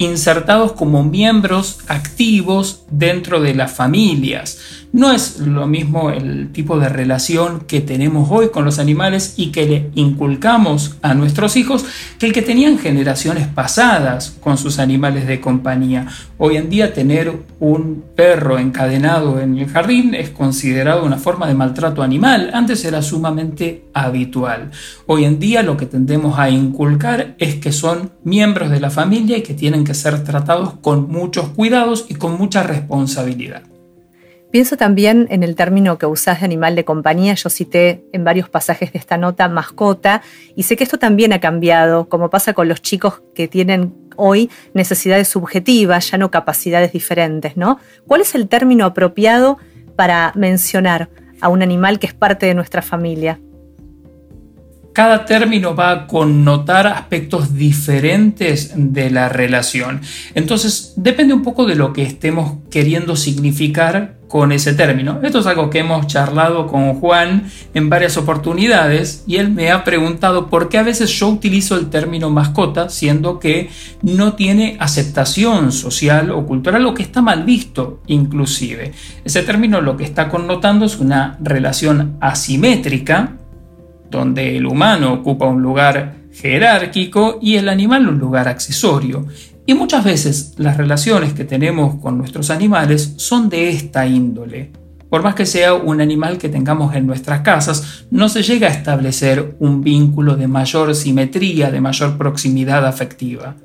insertados 0.00 0.72
como 0.72 1.04
miembros 1.04 1.80
activos 1.86 2.84
dentro 2.90 3.38
de 3.40 3.54
las 3.54 3.70
familias. 3.70 4.58
No 4.92 5.12
es 5.12 5.38
lo 5.38 5.68
mismo 5.68 6.10
el 6.10 6.50
tipo 6.50 6.76
de 6.80 6.88
relación 6.88 7.60
que 7.60 7.80
tenemos 7.80 8.28
hoy 8.28 8.48
con 8.48 8.64
los 8.64 8.80
animales 8.80 9.34
y 9.36 9.52
que 9.52 9.64
le 9.64 9.90
inculcamos 9.94 10.96
a 11.00 11.14
nuestros 11.14 11.56
hijos 11.56 11.84
que 12.18 12.26
el 12.26 12.32
que 12.32 12.42
tenían 12.42 12.76
generaciones 12.76 13.46
pasadas 13.46 14.36
con 14.40 14.58
sus 14.58 14.80
animales 14.80 15.28
de 15.28 15.40
compañía. 15.40 16.08
Hoy 16.38 16.56
en 16.56 16.68
día 16.70 16.92
tener 16.92 17.32
un 17.60 18.02
perro 18.16 18.58
encadenado 18.58 19.38
en 19.38 19.58
el 19.58 19.68
jardín 19.68 20.12
es 20.16 20.30
considerado 20.30 21.04
una 21.04 21.18
forma 21.18 21.46
de 21.46 21.54
maltrato 21.54 22.02
animal. 22.02 22.50
Antes 22.52 22.84
era 22.84 23.00
sumamente 23.00 23.84
habitual. 23.94 24.72
Hoy 25.06 25.24
en 25.24 25.38
día 25.38 25.62
lo 25.62 25.76
que 25.76 25.86
tendemos 25.86 26.36
a 26.36 26.50
inculcar 26.50 27.36
es 27.38 27.54
que 27.54 27.70
son 27.70 28.10
miembros 28.24 28.70
de 28.70 28.80
la 28.80 28.90
familia 28.90 29.36
y 29.36 29.42
que 29.42 29.54
tienen 29.54 29.84
que 29.84 29.94
ser 29.94 30.24
tratados 30.24 30.74
con 30.80 31.08
muchos 31.08 31.50
cuidados 31.50 32.06
y 32.08 32.16
con 32.16 32.36
mucha 32.36 32.64
responsabilidad. 32.64 33.69
Pienso 34.50 34.76
también 34.76 35.28
en 35.30 35.44
el 35.44 35.54
término 35.54 35.96
que 35.96 36.06
usás 36.06 36.40
de 36.40 36.46
animal 36.46 36.74
de 36.74 36.84
compañía. 36.84 37.34
Yo 37.34 37.48
cité 37.50 38.04
en 38.12 38.24
varios 38.24 38.48
pasajes 38.48 38.92
de 38.92 38.98
esta 38.98 39.16
nota 39.16 39.48
mascota 39.48 40.22
y 40.56 40.64
sé 40.64 40.76
que 40.76 40.82
esto 40.82 40.98
también 40.98 41.32
ha 41.32 41.38
cambiado, 41.38 42.08
como 42.08 42.30
pasa 42.30 42.52
con 42.52 42.68
los 42.68 42.82
chicos 42.82 43.22
que 43.34 43.46
tienen 43.46 43.94
hoy 44.16 44.50
necesidades 44.74 45.28
subjetivas, 45.28 46.10
ya 46.10 46.18
no 46.18 46.32
capacidades 46.32 46.92
diferentes, 46.92 47.56
¿no? 47.56 47.78
¿Cuál 48.08 48.22
es 48.22 48.34
el 48.34 48.48
término 48.48 48.84
apropiado 48.84 49.58
para 49.94 50.32
mencionar 50.34 51.10
a 51.40 51.48
un 51.48 51.62
animal 51.62 52.00
que 52.00 52.08
es 52.08 52.14
parte 52.14 52.46
de 52.46 52.54
nuestra 52.54 52.82
familia? 52.82 53.38
Cada 54.92 55.24
término 55.24 55.74
va 55.74 55.90
a 55.92 56.06
connotar 56.06 56.86
aspectos 56.86 57.54
diferentes 57.54 58.72
de 58.74 59.10
la 59.10 59.28
relación. 59.28 60.00
Entonces, 60.34 60.94
depende 60.96 61.34
un 61.34 61.42
poco 61.42 61.66
de 61.66 61.76
lo 61.76 61.92
que 61.92 62.02
estemos 62.02 62.58
queriendo 62.70 63.16
significar 63.16 64.20
con 64.30 64.52
ese 64.52 64.74
término. 64.74 65.18
Esto 65.24 65.40
es 65.40 65.46
algo 65.46 65.70
que 65.70 65.80
hemos 65.80 66.06
charlado 66.06 66.68
con 66.68 66.94
Juan 66.94 67.50
en 67.74 67.90
varias 67.90 68.16
oportunidades 68.16 69.24
y 69.26 69.36
él 69.36 69.50
me 69.50 69.72
ha 69.72 69.82
preguntado 69.82 70.46
por 70.46 70.68
qué 70.68 70.78
a 70.78 70.84
veces 70.84 71.10
yo 71.10 71.28
utilizo 71.28 71.76
el 71.76 71.90
término 71.90 72.30
mascota 72.30 72.88
siendo 72.90 73.40
que 73.40 73.70
no 74.02 74.34
tiene 74.34 74.76
aceptación 74.78 75.72
social 75.72 76.30
o 76.30 76.46
cultural 76.46 76.86
o 76.86 76.94
que 76.94 77.02
está 77.02 77.20
mal 77.20 77.42
visto 77.42 78.02
inclusive. 78.06 78.92
Ese 79.24 79.42
término 79.42 79.80
lo 79.80 79.96
que 79.96 80.04
está 80.04 80.28
connotando 80.28 80.86
es 80.86 81.00
una 81.00 81.36
relación 81.40 82.16
asimétrica 82.20 83.39
donde 84.10 84.56
el 84.56 84.66
humano 84.66 85.12
ocupa 85.14 85.46
un 85.46 85.62
lugar 85.62 86.16
jerárquico 86.32 87.38
y 87.40 87.56
el 87.56 87.68
animal 87.68 88.08
un 88.08 88.18
lugar 88.18 88.48
accesorio. 88.48 89.26
Y 89.66 89.74
muchas 89.74 90.04
veces 90.04 90.54
las 90.56 90.76
relaciones 90.76 91.32
que 91.32 91.44
tenemos 91.44 91.96
con 91.96 92.18
nuestros 92.18 92.50
animales 92.50 93.14
son 93.16 93.48
de 93.48 93.70
esta 93.70 94.06
índole. 94.06 94.72
Por 95.08 95.22
más 95.22 95.34
que 95.34 95.44
sea 95.44 95.74
un 95.74 96.00
animal 96.00 96.38
que 96.38 96.48
tengamos 96.48 96.94
en 96.94 97.06
nuestras 97.06 97.40
casas, 97.40 98.06
no 98.10 98.28
se 98.28 98.42
llega 98.42 98.68
a 98.68 98.72
establecer 98.72 99.56
un 99.58 99.82
vínculo 99.82 100.36
de 100.36 100.46
mayor 100.46 100.94
simetría, 100.94 101.70
de 101.70 101.80
mayor 101.80 102.16
proximidad 102.16 102.86
afectiva. 102.86 103.56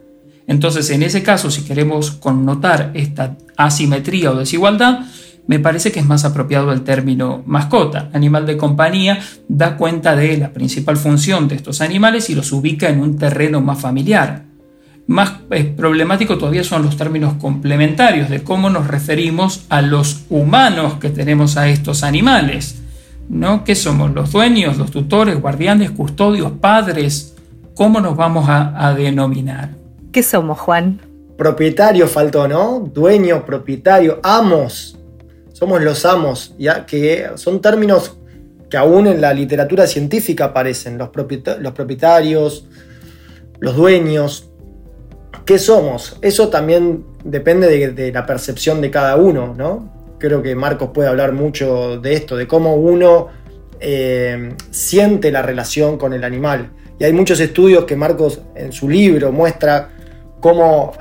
Entonces, 0.47 0.89
en 0.89 1.03
ese 1.03 1.23
caso, 1.23 1.51
si 1.51 1.63
queremos 1.63 2.11
connotar 2.11 2.91
esta 2.95 3.37
asimetría 3.57 4.31
o 4.31 4.35
desigualdad, 4.35 5.01
me 5.47 5.59
parece 5.59 5.91
que 5.91 5.99
es 5.99 6.05
más 6.05 6.25
apropiado 6.25 6.71
el 6.71 6.81
término 6.81 7.43
mascota. 7.45 8.09
Animal 8.13 8.45
de 8.45 8.57
compañía 8.57 9.19
da 9.47 9.77
cuenta 9.77 10.15
de 10.15 10.37
la 10.37 10.51
principal 10.53 10.97
función 10.97 11.47
de 11.47 11.55
estos 11.55 11.81
animales 11.81 12.29
y 12.29 12.35
los 12.35 12.51
ubica 12.51 12.89
en 12.89 12.99
un 12.99 13.17
terreno 13.17 13.61
más 13.61 13.79
familiar. 13.79 14.45
Más 15.07 15.33
problemático 15.77 16.39
todavía 16.39 16.63
son 16.63 16.81
los 16.81 16.97
términos 16.97 17.35
complementarios 17.35 18.27
de 18.29 18.43
cómo 18.43 18.71
nos 18.71 18.87
referimos 18.87 19.65
a 19.69 19.83
los 19.83 20.23
humanos 20.29 20.95
que 20.95 21.09
tenemos 21.09 21.57
a 21.57 21.69
estos 21.69 22.03
animales. 22.03 22.81
¿No? 23.29 23.63
¿Qué 23.63 23.75
somos? 23.75 24.13
¿Los 24.13 24.31
dueños, 24.31 24.77
los 24.77 24.91
tutores, 24.91 25.39
guardianes, 25.39 25.91
custodios, 25.91 26.53
padres? 26.53 27.35
¿Cómo 27.75 27.99
nos 27.99 28.15
vamos 28.15 28.49
a, 28.49 28.87
a 28.87 28.93
denominar? 28.95 29.71
¿Qué 30.11 30.23
somos, 30.23 30.59
Juan? 30.59 31.01
Propietario 31.37 32.07
faltó, 32.07 32.47
¿no? 32.47 32.79
Dueños, 32.79 33.43
propietario, 33.43 34.19
amos 34.23 34.97
somos 35.55 35.81
los 35.81 36.03
amos, 36.05 36.53
ya 36.59 36.85
que 36.85 37.29
son 37.35 37.61
términos 37.61 38.17
que 38.69 38.75
aún 38.75 39.07
en 39.07 39.21
la 39.21 39.33
literatura 39.33 39.87
científica 39.87 40.45
aparecen, 40.45 40.97
los, 40.97 41.11
propietarios, 41.11 42.67
los 43.61 43.75
dueños. 43.77 44.49
¿Qué 45.45 45.57
somos? 45.57 46.17
Eso 46.21 46.49
también 46.49 47.05
depende 47.23 47.93
de, 47.93 48.11
la 48.11 48.25
percepción 48.25 48.81
de 48.81 48.91
cada 48.91 49.15
uno, 49.15 49.55
¿no? 49.57 50.17
Creo 50.19 50.43
que 50.43 50.55
Marcos 50.55 50.89
puede 50.93 51.07
hablar 51.07 51.31
mucho 51.31 52.01
de 52.01 52.15
esto, 52.15 52.35
de 52.35 52.47
cómo 52.47 52.75
uno 52.75 53.29
eh, 53.79 54.53
siente 54.71 55.31
la 55.31 55.41
relación 55.41 55.97
con 55.97 56.11
el 56.11 56.25
animal. 56.25 56.71
Y 56.99 57.05
hay 57.05 57.13
muchos 57.13 57.39
estudios 57.39 57.85
que 57.85 57.95
Marcos 57.95 58.41
en 58.55 58.73
su 58.73 58.89
libro 58.89 59.31
muestra 59.31 59.89
cómo 60.41 60.91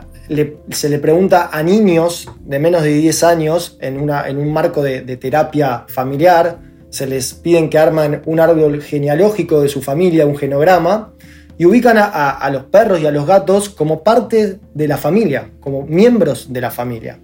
se 0.71 0.89
le 0.89 0.99
pregunta 0.99 1.51
a 1.53 1.63
niños 1.63 2.31
de 2.41 2.59
menos 2.59 2.83
de 2.83 2.95
10 2.95 3.25
años 3.25 3.77
en, 3.81 4.01
una, 4.01 4.29
en 4.29 4.39
un 4.39 4.53
marco 4.53 4.83
de, 4.83 5.03
terapia 5.17 5.85
familiar, 5.89 6.59
se 6.91 7.07
les 7.07 7.35
piden 7.35 7.69
que 7.69 7.79
arman 7.79 8.23
un 8.25 8.41
árbol 8.41 8.81
genealógico 8.81 9.61
de 9.61 9.69
su 9.69 9.83
familia, 9.83 10.27
un 10.27 10.37
genograma, 10.37 11.13
y 11.59 11.67
ubican 11.67 11.97
a, 11.99 12.49
los 12.51 12.65
perros 12.65 13.01
y 13.01 13.07
a 13.07 13.13
los 13.13 13.27
gatos 13.27 13.69
como 13.69 14.03
parte 14.03 14.59
de 14.75 14.89
la 14.89 14.97
familia, 14.97 15.51
como 15.61 15.83
miembros 15.83 16.53
de 16.53 16.61
la 16.61 16.71
familia. 16.71 17.21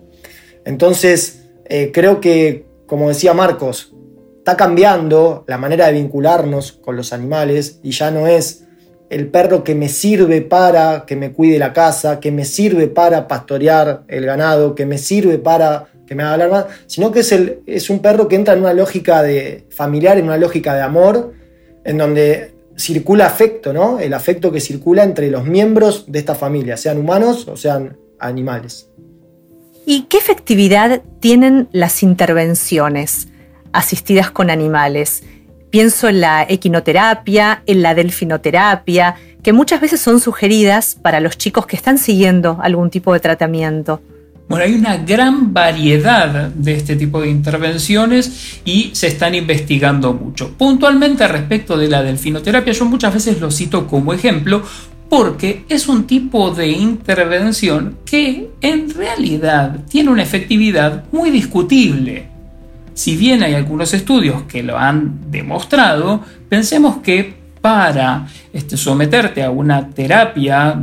Entonces, 0.64 1.48
eh, 1.64 1.90
creo 1.92 2.20
que, 2.20 2.66
como 2.86 3.08
decía 3.08 3.34
Marcos, 3.34 3.92
está 4.38 4.56
cambiando 4.56 5.44
la 5.48 5.58
manera 5.58 5.86
de 5.86 5.94
vincularnos 5.94 6.72
con 6.72 6.96
los 6.96 7.12
animales 7.12 7.80
y 7.82 7.90
ya 7.90 8.10
no 8.10 8.26
es 8.26 8.66
el 9.10 9.26
perro 9.26 9.64
que 9.64 9.74
me 9.74 9.88
sirve 9.88 10.40
para 10.40 11.04
que 11.04 11.16
me 11.16 11.32
cuide 11.32 11.58
la 11.58 11.72
casa, 11.72 12.20
que 12.20 12.30
me 12.30 12.44
sirve 12.44 12.86
para 12.86 13.26
pastorear 13.26 14.04
el 14.08 14.24
ganado, 14.24 14.74
que 14.74 14.86
me 14.86 14.98
sirve 14.98 15.36
para 15.38 15.88
que 16.06 16.14
me 16.14 16.22
haga 16.22 16.32
hablar 16.32 16.50
más, 16.50 16.66
sino 16.86 17.10
que 17.10 17.20
es, 17.20 17.32
el, 17.32 17.60
es 17.66 17.90
un 17.90 17.98
perro 17.98 18.28
que 18.28 18.36
entra 18.36 18.54
en 18.54 18.60
una 18.60 18.72
lógica 18.72 19.22
de 19.22 19.66
familiar, 19.70 20.16
en 20.16 20.24
una 20.24 20.36
lógica 20.36 20.74
de 20.74 20.82
amor, 20.82 21.34
en 21.84 21.98
donde 21.98 22.54
circula 22.76 23.26
afecto, 23.26 23.72
¿no? 23.72 23.98
El 24.00 24.14
afecto 24.14 24.50
que 24.52 24.60
circula 24.60 25.02
entre 25.02 25.30
los 25.30 25.44
miembros 25.44 26.04
de 26.06 26.20
esta 26.20 26.34
familia, 26.34 26.76
sean 26.76 26.98
humanos 26.98 27.46
o 27.48 27.56
sean 27.56 27.96
animales. 28.18 28.88
¿Y 29.86 30.02
qué 30.02 30.18
efectividad 30.18 31.02
tienen 31.20 31.68
las 31.72 32.02
intervenciones 32.02 33.28
asistidas 33.72 34.30
con 34.30 34.50
animales? 34.50 35.24
Pienso 35.70 36.08
en 36.08 36.20
la 36.20 36.44
equinoterapia, 36.48 37.62
en 37.66 37.82
la 37.82 37.94
delfinoterapia, 37.94 39.14
que 39.42 39.52
muchas 39.52 39.80
veces 39.80 40.00
son 40.00 40.20
sugeridas 40.20 40.96
para 41.00 41.20
los 41.20 41.38
chicos 41.38 41.66
que 41.66 41.76
están 41.76 41.98
siguiendo 41.98 42.58
algún 42.60 42.90
tipo 42.90 43.12
de 43.12 43.20
tratamiento. 43.20 44.02
Bueno, 44.48 44.64
hay 44.64 44.74
una 44.74 44.96
gran 44.96 45.54
variedad 45.54 46.48
de 46.48 46.74
este 46.74 46.96
tipo 46.96 47.20
de 47.20 47.30
intervenciones 47.30 48.60
y 48.64 48.90
se 48.94 49.06
están 49.06 49.36
investigando 49.36 50.12
mucho. 50.12 50.54
Puntualmente 50.58 51.28
respecto 51.28 51.78
de 51.78 51.86
la 51.86 52.02
delfinoterapia, 52.02 52.72
yo 52.72 52.84
muchas 52.84 53.14
veces 53.14 53.40
lo 53.40 53.52
cito 53.52 53.86
como 53.86 54.12
ejemplo 54.12 54.64
porque 55.08 55.64
es 55.68 55.86
un 55.86 56.04
tipo 56.04 56.50
de 56.50 56.68
intervención 56.68 57.98
que 58.04 58.50
en 58.60 58.92
realidad 58.92 59.84
tiene 59.88 60.10
una 60.10 60.24
efectividad 60.24 61.04
muy 61.12 61.30
discutible. 61.30 62.28
Si 63.00 63.16
bien 63.16 63.42
hay 63.42 63.54
algunos 63.54 63.94
estudios 63.94 64.42
que 64.42 64.62
lo 64.62 64.76
han 64.76 65.30
demostrado, 65.30 66.20
pensemos 66.50 66.98
que 66.98 67.34
para 67.62 68.26
este, 68.52 68.76
someterte 68.76 69.42
a 69.42 69.48
una 69.48 69.88
terapia 69.88 70.78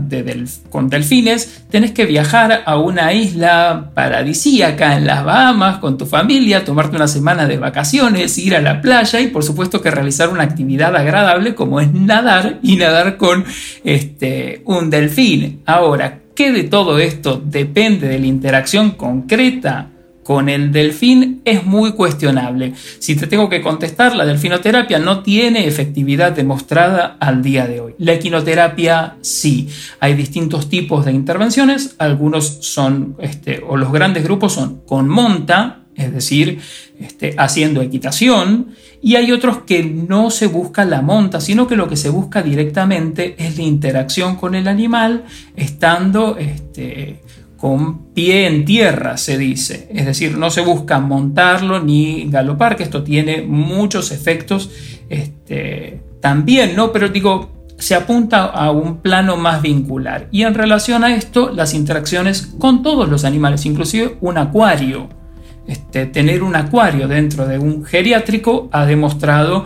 con 0.71 0.89
delfines, 0.89 1.65
tenés 1.69 1.91
que 1.91 2.08
viajar 2.08 2.63
a 2.65 2.77
una 2.80 3.13
isla 3.13 3.91
paradisíaca 3.93 4.97
en 4.97 5.06
las 5.06 5.23
Bahamas 5.23 5.77
con 5.77 5.99
tu 5.99 6.08
familia, 6.08 6.65
tomarte 6.65 6.95
una 6.95 7.08
semana 7.08 7.45
de 7.45 7.60
vacaciones, 7.60 8.36
ir 8.39 8.56
a 8.56 8.62
la 8.62 8.82
playa 8.82 9.19
y 9.21 9.27
por 9.27 9.43
supuesto 9.43 9.80
que 9.80 9.91
realizar 9.91 10.30
una 10.30 10.41
actividad 10.41 10.95
agradable 10.95 11.53
como 11.53 11.80
es 11.80 11.93
nadar 11.93 12.58
y 12.63 12.77
nadar 12.77 13.17
con 13.17 13.45
este, 13.84 14.63
un 14.65 14.89
delfín. 14.89 15.62
Ahora, 15.67 16.21
¿qué 16.34 16.51
de 16.51 16.63
todo 16.63 16.97
esto 16.97 17.39
depende 17.45 18.08
de 18.08 18.17
la 18.17 18.25
interacción 18.25 18.89
concreta 18.89 19.89
con 20.27 20.49
el 20.49 20.73
delfín 20.73 21.41
es 21.45 21.65
muy 21.65 21.93
cuestionable. 21.93 22.73
Si 22.99 23.15
te 23.15 23.27
tengo 23.27 23.47
que 23.47 23.61
contestar, 23.61 24.13
la 24.13 24.25
delfinoterapia 24.25 24.99
no 24.99 25.23
tiene 25.23 25.65
efectividad 25.67 26.33
demostrada 26.33 27.15
al 27.21 27.41
día 27.41 27.65
de 27.65 27.79
hoy. 27.79 27.95
La 27.97 28.11
equinoterapia 28.11 29.15
sí. 29.21 29.69
Hay 30.01 30.15
distintos 30.15 30.67
tipos 30.67 31.05
de 31.05 31.13
intervenciones. 31.13 31.95
Algunos 31.97 32.57
son, 32.59 33.15
este, 33.19 33.63
o 33.65 33.77
los 33.77 33.89
grandes 33.89 34.25
grupos 34.25 34.51
son 34.51 34.81
con 34.85 35.07
monta, 35.07 35.83
es 35.95 36.13
decir, 36.13 36.59
este, 36.99 37.33
haciendo 37.37 37.81
equitación, 37.81 38.75
y 39.01 39.15
hay 39.15 39.31
otros 39.31 39.59
que 39.59 39.83
no 39.83 40.29
se 40.29 40.47
busca 40.47 40.83
la 40.83 41.01
monta, 41.01 41.39
sino 41.39 41.67
que 41.67 41.77
lo 41.77 41.87
que 41.87 41.95
se 41.95 42.09
busca 42.09 42.41
directamente 42.43 43.35
es 43.37 43.55
la 43.57 43.63
interacción 43.63 44.35
con 44.35 44.55
el 44.55 44.67
animal, 44.67 45.23
estando 45.55 46.35
este, 46.37 47.21
con 47.58 48.13
pie 48.13 48.48
en 48.48 48.63
tierra, 48.65 49.17
se 49.17 49.38
dice. 49.38 49.89
Es 49.93 50.06
decir, 50.06 50.38
no 50.38 50.50
se 50.50 50.62
busca 50.62 51.00
montarlo 51.00 51.82
ni 51.82 52.30
galopar, 52.30 52.76
que 52.76 52.84
esto 52.84 53.04
tiene 53.04 53.41
muchos 53.41 54.12
efectos 54.12 54.70
este, 55.10 56.02
también, 56.22 56.76
¿no? 56.76 56.91
Pero 56.91 57.10
digo, 57.10 57.58
se 57.78 57.96
apunta 57.96 58.46
a 58.46 58.72
un 58.72 58.98
plano 58.98 59.38
más 59.38 59.62
vincular. 59.62 60.28
Y 60.32 60.43
en 60.43 60.54
relación 60.54 61.04
a 61.04 61.15
esto, 61.15 61.52
las 61.54 61.74
interacciones 61.74 62.54
con 62.60 62.84
todos 62.84 63.10
los 63.10 63.26
animales, 63.26 63.65
inclusive 63.65 64.17
un 64.22 64.38
acuario. 64.38 65.10
Este, 65.67 66.06
tener 66.06 66.43
un 66.43 66.56
acuario 66.56 67.10
dentro 67.10 67.46
de 67.46 67.60
un 67.60 67.84
geriátrico 67.84 68.70
ha 68.72 68.86
demostrado 68.86 69.65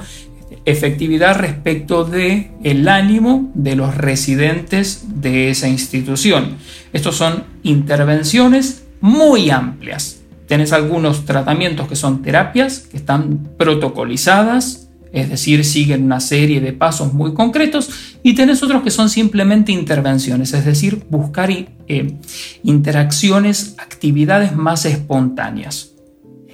efectividad 0.65 1.38
respecto 1.38 2.04
de 2.04 2.52
el 2.63 2.88
ánimo 2.88 3.52
de 3.54 3.76
los 3.76 3.95
residentes 3.95 5.06
de 5.21 5.50
esa 5.50 5.67
institución. 5.67 6.58
Estos 6.93 7.15
son 7.15 7.45
intervenciones 7.63 8.84
muy 9.02 9.50
amplias. 9.50 10.21
Tienes 10.47 10.74
algunos 10.74 11.26
tratamientos 11.26 11.88
que 11.88 11.95
son 11.95 12.21
terapias, 12.21 12.80
que 12.80 12.97
están 12.97 13.39
protocolizadas, 13.58 14.89
es 15.13 15.30
decir, 15.30 15.65
siguen 15.65 16.04
una 16.04 16.19
serie 16.19 16.62
de 16.62 16.74
pasos 16.74 17.13
muy 17.13 17.34
concretos, 17.34 17.89
y 18.24 18.34
tienes 18.34 18.62
otros 18.63 18.84
que 18.84 18.91
son 18.91 19.10
simplemente 19.10 19.71
intervenciones, 19.71 20.54
es 20.54 20.65
decir, 20.65 21.04
buscar 21.10 21.50
eh, 21.52 22.17
interacciones, 22.63 23.76
actividades 23.78 24.56
más 24.56 24.86
espontáneas. 24.86 25.91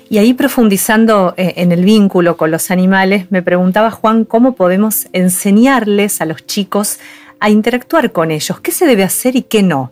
Y 0.09 0.19
ahí 0.19 0.33
profundizando 0.33 1.33
eh, 1.37 1.53
en 1.57 1.71
el 1.71 1.83
vínculo 1.83 2.37
con 2.37 2.51
los 2.51 2.71
animales, 2.71 3.29
me 3.29 3.41
preguntaba 3.41 3.91
Juan 3.91 4.23
cómo 4.23 4.55
podemos 4.55 5.07
enseñarles 5.11 6.21
a 6.21 6.25
los 6.25 6.45
chicos 6.45 6.99
a 7.39 7.49
interactuar 7.49 8.11
con 8.11 8.31
ellos, 8.31 8.59
qué 8.61 8.71
se 8.71 8.85
debe 8.85 9.03
hacer 9.03 9.35
y 9.35 9.43
qué 9.43 9.63
no. 9.63 9.91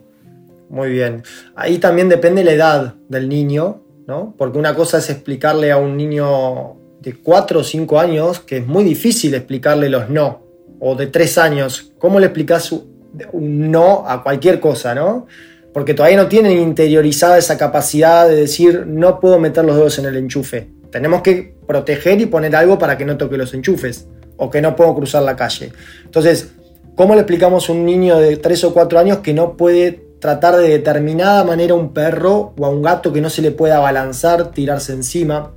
Muy 0.70 0.90
bien. 0.90 1.24
Ahí 1.56 1.78
también 1.78 2.10
depende 2.10 2.44
la 2.44 2.54
edad 2.54 2.96
del 3.08 3.30
niño, 3.30 3.82
¿no? 4.08 4.34
Porque 4.38 4.58
una 4.58 4.74
cosa 4.74 4.98
es 4.98 5.10
explicarle 5.10 5.72
a 5.72 5.78
un 5.78 5.96
niño 5.96 6.76
de 7.02 7.14
4 7.22 7.60
o 7.60 7.64
5 7.64 8.00
años 8.00 8.40
que 8.40 8.58
es 8.58 8.68
muy 8.68 8.84
difícil 8.84 9.36
explicarle 9.36 9.90
los 9.90 10.10
no, 10.10 10.42
o 10.80 10.96
de 10.96 11.08
3 11.08 11.38
años, 11.38 11.94
¿cómo 12.00 12.20
le 12.20 12.28
explicas 12.28 12.72
un 12.72 13.72
no 13.72 14.06
a 14.08 14.24
cualquier 14.24 14.60
cosa, 14.60 14.96
¿no? 14.96 15.28
Porque 15.76 15.94
todavía 15.94 16.16
no 16.16 16.30
tienen 16.30 16.58
interiorizada 16.58 17.38
esa 17.38 17.58
capacidad 17.58 18.30
de 18.30 18.38
decir 18.38 18.86
no 18.88 19.20
puedo 19.20 19.40
meter 19.40 19.66
los 19.66 19.76
dedos 19.76 20.00
en 20.00 20.06
el 20.06 20.16
enchufe. 20.16 20.70
Tenemos 20.90 21.22
que 21.22 21.54
proteger 21.68 22.22
y 22.22 22.28
poner 22.28 22.56
algo 22.56 22.80
para 22.80 22.98
que 22.98 23.04
no 23.04 23.18
toque 23.18 23.36
los 23.36 23.54
enchufes 23.54 24.08
o 24.38 24.50
que 24.50 24.62
no 24.62 24.74
puedo 24.78 24.96
cruzar 24.96 25.24
la 25.24 25.36
calle. 25.36 25.74
Entonces, 26.06 26.54
¿cómo 26.96 27.14
le 27.14 27.20
explicamos 27.20 27.68
a 27.68 27.74
un 27.74 27.84
niño 27.86 28.18
de 28.20 28.38
3 28.38 28.64
o 28.64 28.74
4 28.74 29.00
años 29.00 29.18
que 29.18 29.34
no 29.34 29.58
puede 29.58 30.00
tratar 30.22 30.56
de 30.56 30.70
determinada 30.70 31.44
manera 31.44 31.74
a 31.74 31.78
un 31.78 31.92
perro 31.92 32.54
o 32.58 32.66
a 32.66 32.70
un 32.70 32.82
gato 32.82 33.12
que 33.12 33.20
no 33.20 33.30
se 33.30 33.42
le 33.42 33.52
pueda 33.52 33.76
abalanzar, 33.76 34.52
tirarse 34.52 34.94
encima? 34.94 35.52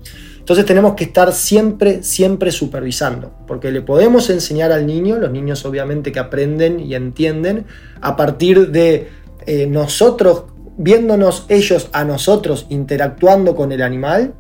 Entonces 0.49 0.65
tenemos 0.65 0.95
que 0.95 1.05
estar 1.05 1.33
siempre, 1.35 2.03
siempre 2.03 2.51
supervisando, 2.51 3.35
porque 3.47 3.71
le 3.71 3.83
podemos 3.83 4.31
enseñar 4.31 4.73
al 4.73 4.87
niño, 4.87 5.19
los 5.19 5.31
niños 5.31 5.65
obviamente 5.67 6.11
que 6.11 6.19
aprenden 6.19 6.81
y 6.81 6.95
entienden, 6.95 7.67
a 8.01 8.17
partir 8.17 8.71
de 8.71 9.18
eh, 9.49 9.67
nosotros, 9.67 10.45
viéndonos 10.77 11.47
ellos 11.49 11.89
a 11.93 12.05
nosotros 12.05 12.67
interactuando 12.69 13.57
con 13.57 13.73
el 13.73 13.83
animal, 13.83 14.35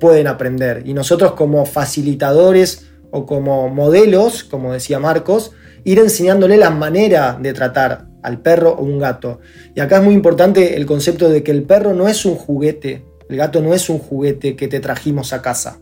pueden 0.00 0.26
aprender. 0.26 0.82
Y 0.86 0.94
nosotros 0.94 1.32
como 1.32 1.66
facilitadores 1.66 2.86
o 3.10 3.26
como 3.26 3.68
modelos, 3.68 4.44
como 4.44 4.72
decía 4.72 4.98
Marcos, 4.98 5.52
ir 5.84 5.98
enseñándole 5.98 6.56
la 6.56 6.70
manera 6.70 7.38
de 7.40 7.52
tratar 7.52 8.06
al 8.22 8.40
perro 8.40 8.72
o 8.72 8.82
un 8.82 8.98
gato. 8.98 9.40
Y 9.74 9.80
acá 9.80 9.98
es 9.98 10.04
muy 10.04 10.14
importante 10.14 10.76
el 10.76 10.86
concepto 10.86 11.28
de 11.28 11.42
que 11.42 11.50
el 11.50 11.64
perro 11.64 11.94
no 11.94 12.08
es 12.08 12.24
un 12.24 12.36
juguete 12.36 13.04
el 13.28 13.36
gato 13.36 13.60
no 13.60 13.74
es 13.74 13.90
un 13.90 13.98
juguete 13.98 14.56
que 14.56 14.68
te 14.68 14.80
trajimos 14.80 15.32
a 15.32 15.42
casa 15.42 15.78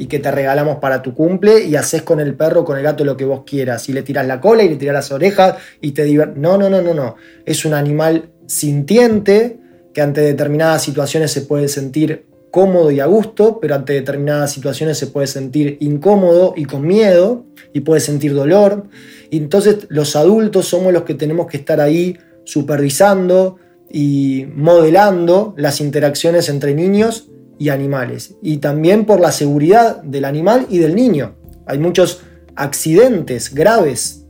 y 0.00 0.06
que 0.06 0.18
te 0.18 0.30
regalamos 0.30 0.78
para 0.78 1.02
tu 1.02 1.14
cumple 1.14 1.64
y 1.64 1.76
haces 1.76 2.02
con 2.02 2.20
el 2.20 2.34
perro, 2.34 2.64
con 2.64 2.78
el 2.78 2.82
gato 2.82 3.04
lo 3.04 3.18
que 3.18 3.26
vos 3.26 3.42
quieras. 3.44 3.86
Y 3.90 3.92
le 3.92 4.02
tiras 4.02 4.26
la 4.26 4.40
cola 4.40 4.62
y 4.62 4.70
le 4.70 4.76
tiras 4.76 4.94
las 4.94 5.12
orejas 5.12 5.56
y 5.82 5.92
te 5.92 6.04
diviertes. 6.04 6.38
No, 6.38 6.56
no, 6.56 6.70
no, 6.70 6.80
no, 6.80 6.94
no. 6.94 7.16
Es 7.44 7.66
un 7.66 7.74
animal 7.74 8.30
sintiente 8.46 9.58
que 9.92 10.00
ante 10.00 10.22
determinadas 10.22 10.82
situaciones 10.82 11.32
se 11.32 11.42
puede 11.42 11.68
sentir 11.68 12.24
cómodo 12.50 12.90
y 12.90 13.00
a 13.00 13.04
gusto, 13.06 13.58
pero 13.60 13.74
ante 13.74 13.92
determinadas 13.92 14.52
situaciones 14.52 14.96
se 14.96 15.08
puede 15.08 15.26
sentir 15.26 15.76
incómodo 15.80 16.54
y 16.56 16.64
con 16.64 16.86
miedo 16.86 17.44
y 17.74 17.80
puede 17.80 18.00
sentir 18.00 18.32
dolor. 18.32 18.84
Y 19.28 19.36
entonces 19.36 19.86
los 19.90 20.16
adultos 20.16 20.66
somos 20.66 20.94
los 20.94 21.02
que 21.02 21.14
tenemos 21.14 21.46
que 21.46 21.58
estar 21.58 21.78
ahí 21.78 22.16
supervisando, 22.44 23.58
y 23.92 24.46
modelando 24.54 25.52
las 25.56 25.80
interacciones 25.80 26.48
entre 26.48 26.74
niños 26.74 27.28
y 27.60 27.68
animales. 27.68 28.36
Y 28.42 28.56
también 28.56 29.04
por 29.04 29.20
la 29.20 29.30
seguridad 29.30 30.02
del 30.02 30.24
animal 30.24 30.66
y 30.70 30.78
del 30.78 30.96
niño. 30.96 31.34
Hay 31.66 31.78
muchos 31.78 32.22
accidentes 32.56 33.54
graves 33.54 34.24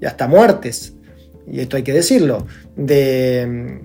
y 0.00 0.06
hasta 0.06 0.26
muertes, 0.26 0.94
y 1.46 1.60
esto 1.60 1.76
hay 1.76 1.82
que 1.82 1.92
decirlo, 1.92 2.46
de, 2.74 3.82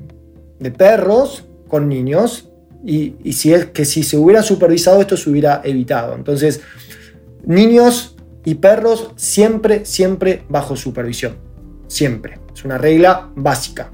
perros 0.77 1.45
con 1.67 1.89
niños. 1.89 2.49
Y, 2.85 3.15
y 3.21 3.33
si 3.33 3.53
es 3.53 3.65
que 3.65 3.83
si 3.83 4.01
se 4.01 4.15
hubiera 4.15 4.41
supervisado 4.43 5.01
esto 5.01 5.17
se 5.17 5.29
hubiera 5.29 5.61
evitado. 5.63 6.15
Entonces, 6.15 6.61
niños 7.43 8.15
y 8.45 8.55
perros 8.55 9.11
siempre, 9.17 9.83
siempre 9.83 10.43
bajo 10.47 10.77
supervisión. 10.77 11.35
Siempre. 11.87 12.39
Es 12.53 12.63
una 12.63 12.77
regla 12.77 13.29
básica. 13.35 13.91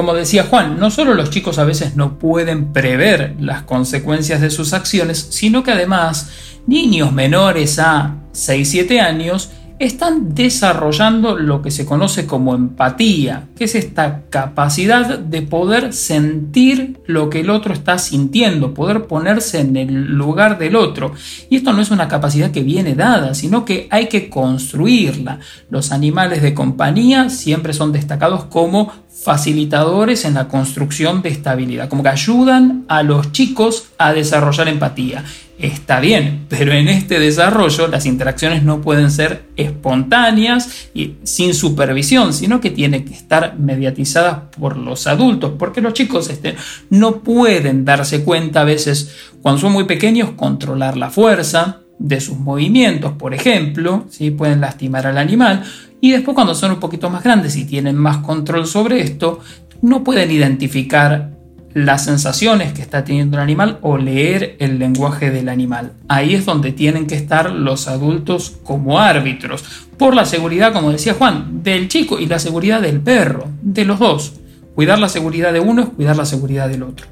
Como 0.00 0.14
decía 0.14 0.44
Juan, 0.44 0.80
no 0.80 0.90
solo 0.90 1.12
los 1.12 1.28
chicos 1.28 1.58
a 1.58 1.64
veces 1.64 1.94
no 1.94 2.18
pueden 2.18 2.72
prever 2.72 3.36
las 3.38 3.64
consecuencias 3.64 4.40
de 4.40 4.48
sus 4.48 4.72
acciones, 4.72 5.26
sino 5.28 5.62
que 5.62 5.72
además 5.72 6.30
niños 6.66 7.12
menores 7.12 7.78
a 7.78 8.14
6-7 8.32 8.98
años 8.98 9.50
están 9.78 10.34
desarrollando 10.34 11.36
lo 11.38 11.60
que 11.60 11.70
se 11.70 11.86
conoce 11.86 12.26
como 12.26 12.54
empatía, 12.54 13.48
que 13.56 13.64
es 13.64 13.74
esta 13.74 14.22
capacidad 14.28 15.18
de 15.18 15.42
poder 15.42 15.94
sentir 15.94 17.00
lo 17.06 17.30
que 17.30 17.40
el 17.40 17.48
otro 17.48 17.72
está 17.72 17.96
sintiendo, 17.98 18.74
poder 18.74 19.06
ponerse 19.06 19.60
en 19.60 19.76
el 19.78 20.12
lugar 20.12 20.58
del 20.58 20.76
otro. 20.76 21.12
Y 21.48 21.56
esto 21.56 21.72
no 21.72 21.80
es 21.80 21.90
una 21.90 22.08
capacidad 22.08 22.50
que 22.50 22.62
viene 22.62 22.94
dada, 22.94 23.32
sino 23.34 23.64
que 23.64 23.88
hay 23.90 24.08
que 24.08 24.28
construirla. 24.28 25.40
Los 25.70 25.92
animales 25.92 26.42
de 26.42 26.52
compañía 26.52 27.30
siempre 27.30 27.72
son 27.72 27.92
destacados 27.92 28.44
como 28.44 28.92
facilitadores 29.12 30.24
en 30.24 30.34
la 30.34 30.48
construcción 30.48 31.20
de 31.22 31.28
estabilidad, 31.28 31.88
como 31.88 32.02
que 32.02 32.08
ayudan 32.08 32.84
a 32.88 33.02
los 33.02 33.32
chicos 33.32 33.88
a 33.98 34.12
desarrollar 34.12 34.68
empatía. 34.68 35.24
Está 35.58 36.00
bien, 36.00 36.46
pero 36.48 36.72
en 36.72 36.88
este 36.88 37.18
desarrollo 37.18 37.86
las 37.86 38.06
interacciones 38.06 38.62
no 38.62 38.80
pueden 38.80 39.10
ser 39.10 39.44
espontáneas 39.56 40.88
y 40.94 41.16
sin 41.24 41.52
supervisión, 41.52 42.32
sino 42.32 42.62
que 42.62 42.70
tienen 42.70 43.04
que 43.04 43.12
estar 43.12 43.58
mediatizadas 43.58 44.38
por 44.58 44.78
los 44.78 45.06
adultos, 45.06 45.52
porque 45.58 45.82
los 45.82 45.92
chicos 45.92 46.30
este, 46.30 46.56
no 46.88 47.18
pueden 47.18 47.84
darse 47.84 48.24
cuenta 48.24 48.62
a 48.62 48.64
veces 48.64 49.14
cuando 49.42 49.60
son 49.60 49.72
muy 49.72 49.84
pequeños 49.84 50.30
controlar 50.30 50.96
la 50.96 51.10
fuerza, 51.10 51.79
de 52.00 52.20
sus 52.20 52.38
movimientos, 52.38 53.12
por 53.12 53.34
ejemplo, 53.34 54.06
¿sí? 54.08 54.30
pueden 54.30 54.60
lastimar 54.60 55.06
al 55.06 55.18
animal, 55.18 55.62
y 56.00 56.10
después 56.10 56.34
cuando 56.34 56.54
son 56.54 56.72
un 56.72 56.80
poquito 56.80 57.10
más 57.10 57.22
grandes 57.22 57.56
y 57.56 57.66
tienen 57.66 57.94
más 57.94 58.18
control 58.18 58.66
sobre 58.66 59.02
esto, 59.02 59.40
no 59.82 60.02
pueden 60.02 60.30
identificar 60.30 61.30
las 61.74 62.04
sensaciones 62.04 62.72
que 62.72 62.82
está 62.82 63.04
teniendo 63.04 63.36
el 63.36 63.42
animal 63.42 63.78
o 63.82 63.96
leer 63.96 64.56
el 64.58 64.78
lenguaje 64.78 65.30
del 65.30 65.48
animal. 65.48 65.92
Ahí 66.08 66.34
es 66.34 66.44
donde 66.44 66.72
tienen 66.72 67.06
que 67.06 67.14
estar 67.14 67.52
los 67.52 67.86
adultos 67.86 68.56
como 68.64 68.98
árbitros, 68.98 69.62
por 69.98 70.16
la 70.16 70.24
seguridad, 70.24 70.72
como 70.72 70.90
decía 70.90 71.14
Juan, 71.14 71.62
del 71.62 71.88
chico 71.88 72.18
y 72.18 72.26
la 72.26 72.38
seguridad 72.38 72.80
del 72.80 73.00
perro, 73.00 73.48
de 73.60 73.84
los 73.84 73.98
dos. 73.98 74.32
Cuidar 74.74 74.98
la 74.98 75.10
seguridad 75.10 75.52
de 75.52 75.60
uno 75.60 75.82
es 75.82 75.88
cuidar 75.90 76.16
la 76.16 76.24
seguridad 76.24 76.68
del 76.68 76.82
otro. 76.82 77.06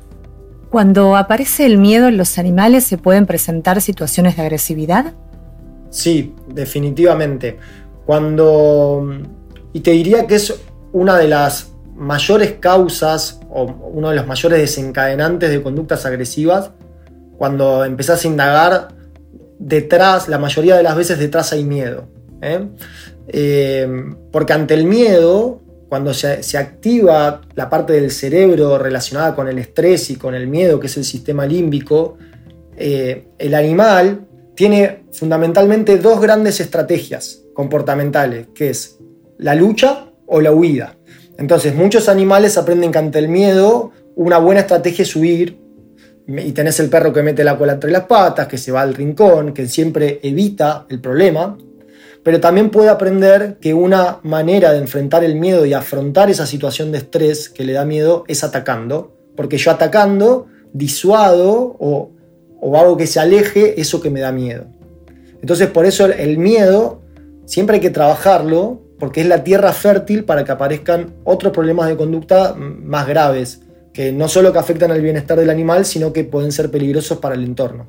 Cuando 0.71 1.17
aparece 1.17 1.65
el 1.65 1.79
miedo 1.79 2.09
en 2.09 2.17
los 2.17 2.39
animales, 2.39 2.85
¿se 2.85 2.99
pueden 2.99 3.27
presentar 3.27 3.81
situaciones 3.81 4.37
de 4.37 4.43
agresividad? 4.43 5.15
Sí, 5.91 6.35
definitivamente. 6.49 7.59
Cuando. 8.05 9.07
Y 9.73 9.81
te 9.81 9.93
diría 9.93 10.27
que 10.27 10.35
es 10.35 10.55
una 10.93 11.17
de 11.17 11.29
las 11.29 11.73
mayores 11.97 12.53
causas 12.61 13.41
o 13.51 13.65
uno 13.65 14.11
de 14.11 14.17
los 14.17 14.27
mayores 14.27 14.61
desencadenantes 14.61 15.51
de 15.51 15.63
conductas 15.63 16.05
agresivas. 16.05 16.71
Cuando 17.39 17.85
empezás 17.85 18.25
a 18.25 18.29
indagar, 18.29 18.89
detrás, 19.59 20.29
la 20.29 20.39
mayoría 20.39 20.77
de 20.77 20.83
las 20.83 20.97
veces 20.97 21.19
detrás 21.19 21.53
hay 21.53 21.65
miedo. 21.65 22.09
¿eh? 22.43 22.69
Eh, 23.29 23.89
porque 24.31 24.53
ante 24.53 24.75
el 24.75 24.85
miedo, 24.85 25.61
cuando 25.89 26.13
se, 26.13 26.59
activa 26.59 27.41
la 27.55 27.71
parte 27.71 27.95
del 27.95 28.11
cerebro 28.11 28.79
relacionada 28.79 29.35
con 29.35 29.49
el 29.49 29.59
estrés 29.59 30.11
y 30.11 30.17
con 30.17 30.35
el 30.35 30.47
miedo, 30.47 30.79
que 30.79 30.87
es 30.87 30.97
el 30.97 31.05
sistema 31.05 31.47
límbico, 31.47 32.19
eh, 32.77 33.29
el 33.39 33.55
animal 33.55 34.27
tiene 34.55 35.05
fundamentalmente 35.13 35.99
dos 35.99 36.21
grandes 36.21 36.61
estrategias 36.61 37.43
comportamentales, 37.55 38.49
que 38.55 38.71
es 38.71 38.99
la 39.39 39.55
lucha 39.55 40.13
o 40.27 40.41
la 40.41 40.53
huida. 40.53 40.97
Entonces, 41.39 41.75
muchos 41.75 42.09
animales 42.09 42.59
aprenden 42.59 42.93
que 42.93 42.99
ante 42.99 43.19
el 43.19 43.29
miedo 43.29 43.93
una 44.17 44.39
buena 44.39 44.63
estrategia 44.63 45.05
es 45.05 45.17
huir 45.17 45.59
y 46.27 46.53
tenés 46.53 46.79
el 46.81 46.91
perro 46.91 47.13
que 47.13 47.23
mete 47.23 47.43
la 47.43 47.57
cola 47.57 47.75
entre 47.75 47.91
las 47.91 48.05
patas, 48.05 48.47
que 48.49 48.59
se 48.59 48.71
va 48.71 48.83
al 48.83 48.95
rincón, 48.95 49.55
que 49.55 49.67
siempre 49.67 50.21
evita 50.23 50.87
el 50.91 51.01
problema, 51.01 51.57
pero 52.29 52.41
también 52.41 52.69
puede 52.69 52.91
aprender 52.91 53.57
que 53.59 53.73
una 53.73 54.19
manera 54.23 54.73
de 54.73 54.81
enfrentar 54.81 55.25
el 55.25 55.37
miedo 55.37 55.65
y 55.65 55.73
afrontar 55.73 56.29
esa 56.29 56.45
situación 56.45 56.93
de 56.93 56.99
estrés 56.99 57.49
que 57.49 57.65
le 57.65 57.73
da 57.73 57.87
miedo 57.87 58.25
es 58.29 58.45
atacando, 58.45 59.17
porque 59.35 59.57
yo 59.57 59.71
atacando 59.71 60.47
disuado 60.75 61.75
o, 61.79 62.11
o 62.61 62.77
hago 62.77 62.99
que 62.99 63.07
se 63.07 63.19
aleje 63.19 63.81
eso 63.81 64.03
que 64.03 64.11
me 64.11 64.21
da 64.21 64.31
miedo. 64.31 64.67
Entonces 65.41 65.69
por 65.69 65.87
eso 65.87 66.05
el 66.05 66.37
miedo 66.37 67.01
siempre 67.47 67.77
hay 67.77 67.81
que 67.81 67.89
trabajarlo 67.89 68.83
porque 68.99 69.23
es 69.23 69.27
la 69.27 69.43
tierra 69.43 69.73
fértil 69.73 70.25
para 70.25 70.45
que 70.45 70.53
aparezcan 70.53 71.15
otros 71.25 71.55
problemas 71.55 71.89
de 71.89 71.97
conducta 71.97 72.55
más 72.55 73.09
graves, 73.09 73.63
que 73.95 74.13
no 74.13 74.29
solo 74.29 74.53
que 74.53 74.59
afectan 74.59 74.91
al 74.91 75.01
bienestar 75.01 75.39
del 75.39 75.49
animal, 75.49 75.87
sino 75.87 76.13
que 76.13 76.25
pueden 76.25 76.53
ser 76.53 76.71
peligrosos 76.71 77.17
para 77.17 77.37
el 77.37 77.45
entorno. 77.45 77.89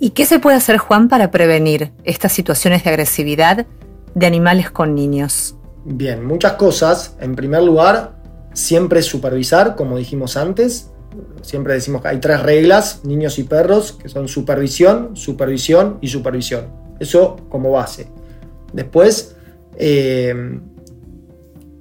¿Y 0.00 0.10
qué 0.10 0.26
se 0.26 0.40
puede 0.40 0.56
hacer, 0.56 0.78
Juan, 0.78 1.08
para 1.08 1.30
prevenir 1.30 1.92
estas 2.02 2.32
situaciones 2.32 2.82
de 2.82 2.90
agresividad 2.90 3.66
de 4.14 4.26
animales 4.26 4.70
con 4.70 4.94
niños? 4.96 5.54
Bien, 5.84 6.26
muchas 6.26 6.54
cosas. 6.54 7.16
En 7.20 7.36
primer 7.36 7.62
lugar, 7.62 8.16
siempre 8.54 9.02
supervisar, 9.02 9.76
como 9.76 9.96
dijimos 9.96 10.36
antes, 10.36 10.90
Siempre 11.42 11.74
decimos 11.74 12.02
que 12.02 12.08
hay 12.08 12.20
tres 12.20 12.42
reglas, 12.42 13.00
niños 13.04 13.38
y 13.38 13.44
perros, 13.44 13.92
que 13.92 14.08
son 14.08 14.28
supervisión, 14.28 15.16
supervisión 15.16 15.98
y 16.00 16.08
supervisión. 16.08 16.66
Eso 17.00 17.36
como 17.48 17.72
base. 17.72 18.08
Después, 18.72 19.34
eh, 19.76 20.60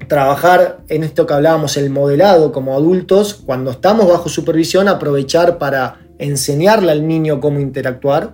trabajar 0.08 0.80
en 0.88 1.04
esto 1.04 1.28
que 1.28 1.34
hablábamos, 1.34 1.78
el 1.78 1.90
modelado 1.90 2.52
como 2.52 2.74
adultos, 2.74 3.34
cuando 3.34 3.72
estamos 3.72 4.08
bajo 4.08 4.30
supervisión, 4.30 4.88
aprovechar 4.88 5.58
para 5.58 6.00
enseñarle 6.20 6.92
al 6.92 7.08
niño 7.08 7.40
cómo 7.40 7.60
interactuar. 7.60 8.34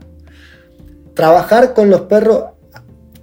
Trabajar 1.13 1.73
con 1.73 1.89
los 1.89 2.01
perros 2.01 2.43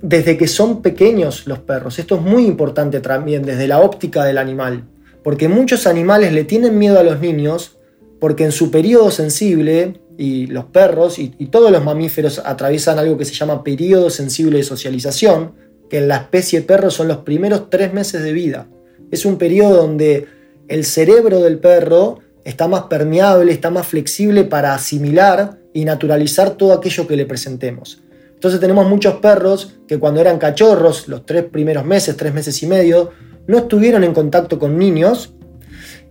desde 0.01 0.37
que 0.37 0.49
son 0.49 0.81
pequeños 0.81 1.47
los 1.47 1.59
perros. 1.59 1.99
Esto 1.99 2.17
es 2.17 2.23
muy 2.23 2.47
importante 2.47 3.01
también 3.01 3.43
desde 3.43 3.69
la 3.69 3.81
óptica 3.81 4.25
del 4.25 4.39
animal, 4.39 4.85
porque 5.23 5.49
muchos 5.49 5.87
animales 5.87 6.33
le 6.33 6.45
tienen 6.45 6.79
miedo 6.79 6.99
a 6.99 7.03
los 7.03 7.21
niños 7.21 7.77
porque 8.19 8.45
en 8.45 8.53
su 8.53 8.71
periodo 8.71 9.11
sensible, 9.11 10.01
y 10.17 10.47
los 10.47 10.67
perros 10.67 11.19
y, 11.19 11.29
todos 11.47 11.71
los 11.71 11.85
mamíferos 11.85 12.41
atraviesan 12.45 12.99
algo 12.99 13.17
que 13.17 13.25
se 13.25 13.35
llama 13.35 13.65
periodo 13.65 14.11
sensible 14.11 14.59
de 14.59 14.65
socialización, 14.65 15.55
que 15.91 15.99
en 15.99 16.09
la 16.09 16.17
especie 16.17 16.63
perro 16.63 16.91
son 16.91 17.09
los 17.09 17.19
primeros 17.19 17.71
tres 17.71 17.93
meses 17.93 18.23
de 18.23 18.33
vida. 18.33 18.69
Es 19.11 19.25
un 19.25 19.37
periodo 19.37 19.77
donde 19.77 20.27
el 20.69 20.85
cerebro 20.85 21.41
del 21.41 21.59
perro 21.59 22.21
está 22.45 22.69
más 22.69 22.83
permeable, 22.85 23.53
está 23.53 23.71
más 23.71 23.87
flexible 23.87 24.45
para 24.45 24.75
asimilar 24.75 25.59
y 25.73 25.85
naturalizar 25.85 26.51
todo 26.51 26.73
aquello 26.73 27.07
que 27.07 27.17
le 27.17 27.27
presentemos. 27.27 28.03
Entonces 28.35 28.61
tenemos 28.61 28.89
muchos 28.89 29.15
perros 29.17 29.77
que 29.87 29.99
cuando 29.99 30.21
eran 30.21 30.39
cachorros, 30.39 31.07
los 31.09 31.25
tres 31.25 31.45
primeros 31.45 31.85
meses, 31.85 32.17
tres 32.17 32.35
meses 32.35 32.61
y 32.63 32.67
medio, 32.67 33.11
no 33.47 33.59
estuvieron 33.59 34.05
en 34.05 34.13
contacto 34.13 34.59
con 34.59 34.77
niños 34.77 35.35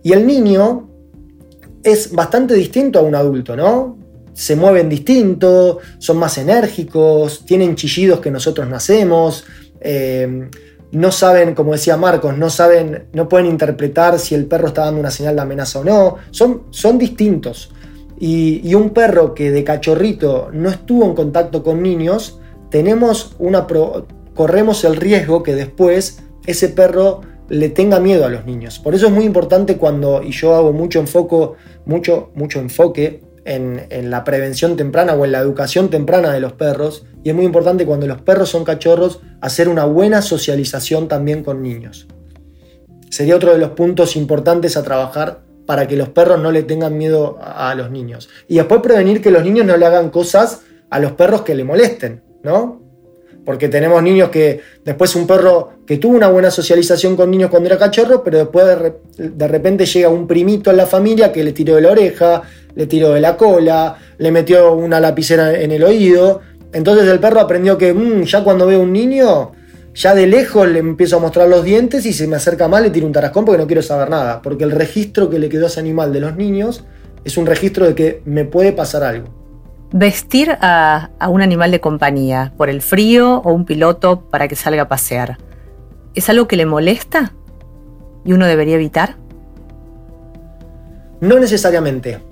y 0.02 0.12
el 0.12 0.26
niño 0.26 0.88
es 1.82 2.12
bastante 2.12 2.54
distinto 2.54 2.98
a 2.98 3.02
un 3.02 3.14
adulto, 3.14 3.56
¿no? 3.56 3.98
Se 4.32 4.56
mueven 4.56 4.88
distinto, 4.88 5.78
son 5.98 6.16
más 6.16 6.38
enérgicos, 6.38 7.44
tienen 7.44 7.76
chillidos 7.76 8.20
que 8.20 8.30
nosotros 8.30 8.66
nacemos, 8.68 9.44
eh, 9.80 10.48
no 10.92 11.10
saben, 11.10 11.54
como 11.54 11.72
decía 11.72 11.96
Marcos, 11.96 12.36
no 12.36 12.50
saben, 12.50 13.06
no 13.12 13.28
pueden 13.28 13.46
interpretar 13.46 14.18
si 14.18 14.34
el 14.34 14.46
perro 14.46 14.68
está 14.68 14.84
dando 14.84 15.00
una 15.00 15.10
señal 15.10 15.34
de 15.36 15.42
amenaza 15.42 15.80
o 15.80 15.84
no, 15.84 16.16
son, 16.30 16.64
son 16.70 16.98
distintos. 16.98 17.72
Y, 18.18 18.72
un 18.74 18.90
perro 18.90 19.34
que 19.34 19.50
de 19.50 19.64
cachorrito 19.64 20.50
no 20.52 20.68
estuvo 20.68 21.04
en 21.04 21.14
contacto 21.14 21.64
con 21.64 21.82
niños, 21.82 22.38
tenemos 22.70 23.34
una 23.38 23.66
corremos 24.34 24.84
el 24.84 24.96
riesgo 24.96 25.42
que 25.42 25.54
después 25.54 26.22
ese 26.46 26.68
perro 26.68 27.22
le 27.48 27.68
tenga 27.68 27.98
miedo 27.98 28.24
a 28.24 28.28
los 28.28 28.44
niños. 28.44 28.78
Por 28.78 28.94
eso 28.94 29.06
es 29.06 29.12
muy 29.12 29.24
importante 29.24 29.76
cuando, 29.76 30.22
y 30.22 30.30
yo 30.30 30.54
hago 30.54 30.72
mucho 30.72 31.00
enfoque, 31.00 31.58
mucho, 31.84 32.30
mucho 32.34 32.60
enfoque 32.60 33.22
en, 33.44 34.10
la 34.10 34.24
prevención 34.24 34.76
temprana 34.76 35.14
o 35.14 35.24
en 35.24 35.32
la 35.32 35.38
educación 35.38 35.90
temprana 35.90 36.32
de 36.32 36.40
los 36.40 36.52
perros, 36.52 37.04
y 37.24 37.30
es 37.30 37.34
muy 37.34 37.44
importante 37.44 37.86
cuando 37.86 38.06
los 38.06 38.20
perros 38.20 38.50
son 38.50 38.64
cachorros 38.64 39.20
hacer 39.40 39.68
una 39.68 39.84
buena 39.84 40.22
socialización 40.22 41.08
también 41.08 41.42
con 41.42 41.62
niños. 41.62 42.06
Sería 43.10 43.36
otro 43.36 43.52
de 43.52 43.58
los 43.58 43.70
puntos 43.70 44.16
importantes 44.16 44.76
a 44.76 44.82
trabajar 44.82 45.40
para 45.66 45.86
que 45.86 45.96
los 45.96 46.08
perros 46.08 46.40
no 46.40 46.50
le 46.50 46.62
tengan 46.62 46.96
miedo 46.96 47.38
a 47.40 47.74
los 47.74 47.90
niños. 47.90 48.28
Y 48.48 48.56
después 48.56 48.80
prevenir 48.80 49.20
que 49.20 49.30
los 49.30 49.44
niños 49.44 49.66
no 49.66 49.76
le 49.76 49.86
hagan 49.86 50.10
cosas 50.10 50.62
a 50.90 50.98
los 50.98 51.12
perros 51.12 51.42
que 51.42 51.54
le 51.54 51.64
molesten, 51.64 52.22
¿no? 52.42 52.82
Porque 53.44 53.68
tenemos 53.68 54.02
niños 54.02 54.30
que 54.30 54.60
después 54.84 55.16
un 55.16 55.26
perro 55.26 55.70
que 55.86 55.98
tuvo 55.98 56.16
una 56.16 56.28
buena 56.28 56.50
socialización 56.50 57.16
con 57.16 57.30
niños 57.30 57.50
cuando 57.50 57.68
era 57.68 57.78
cachorro, 57.78 58.22
pero 58.22 58.38
después 58.38 58.66
de, 59.16 59.48
repente 59.48 59.84
llega 59.84 60.08
un 60.08 60.26
primito 60.26 60.70
en 60.70 60.76
la 60.76 60.86
familia 60.86 61.32
que 61.32 61.42
le 61.42 61.52
tiró 61.52 61.74
de 61.74 61.80
la 61.80 61.90
oreja, 61.90 62.42
le 62.74 62.86
tiró 62.86 63.10
de 63.10 63.20
la 63.20 63.36
cola, 63.36 63.96
le 64.18 64.30
metió 64.30 64.72
una 64.72 65.00
lapicera 65.00 65.58
en 65.60 65.72
el 65.72 65.84
oído. 65.84 66.40
Entonces 66.72 67.06
el 67.08 67.20
perro 67.20 67.40
aprendió 67.40 67.76
que 67.76 67.92
mm, 67.92 68.22
ya 68.22 68.42
cuando 68.42 68.66
ve 68.66 68.76
un 68.76 68.92
niño, 68.92 69.52
ya 69.94 70.14
de 70.14 70.26
lejos 70.26 70.66
le 70.68 70.78
empiezo 70.78 71.16
a 71.16 71.20
mostrar 71.20 71.48
los 71.48 71.64
dientes 71.64 72.06
y 72.06 72.12
si 72.12 72.26
me 72.26 72.36
acerca 72.36 72.68
mal 72.68 72.82
le 72.82 72.90
tiro 72.90 73.06
un 73.06 73.12
tarascón 73.12 73.44
porque 73.44 73.60
no 73.60 73.66
quiero 73.66 73.82
saber 73.82 74.08
nada. 74.08 74.40
Porque 74.42 74.64
el 74.64 74.70
registro 74.70 75.28
que 75.28 75.38
le 75.38 75.48
quedó 75.48 75.64
a 75.64 75.68
ese 75.68 75.80
animal 75.80 76.12
de 76.12 76.20
los 76.20 76.36
niños 76.36 76.84
es 77.24 77.36
un 77.36 77.46
registro 77.46 77.86
de 77.86 77.94
que 77.94 78.22
me 78.24 78.44
puede 78.44 78.72
pasar 78.72 79.02
algo. 79.02 79.28
Vestir 79.92 80.56
a, 80.60 81.10
a 81.18 81.28
un 81.28 81.42
animal 81.42 81.70
de 81.70 81.80
compañía 81.80 82.54
por 82.56 82.70
el 82.70 82.80
frío 82.80 83.42
o 83.44 83.52
un 83.52 83.66
piloto 83.66 84.22
para 84.30 84.48
que 84.48 84.56
salga 84.56 84.82
a 84.82 84.88
pasear. 84.88 85.36
¿Es 86.14 86.30
algo 86.30 86.48
que 86.48 86.56
le 86.56 86.64
molesta 86.64 87.34
y 88.24 88.32
uno 88.32 88.46
debería 88.46 88.76
evitar? 88.76 89.16
No 91.20 91.38
necesariamente. 91.38 92.31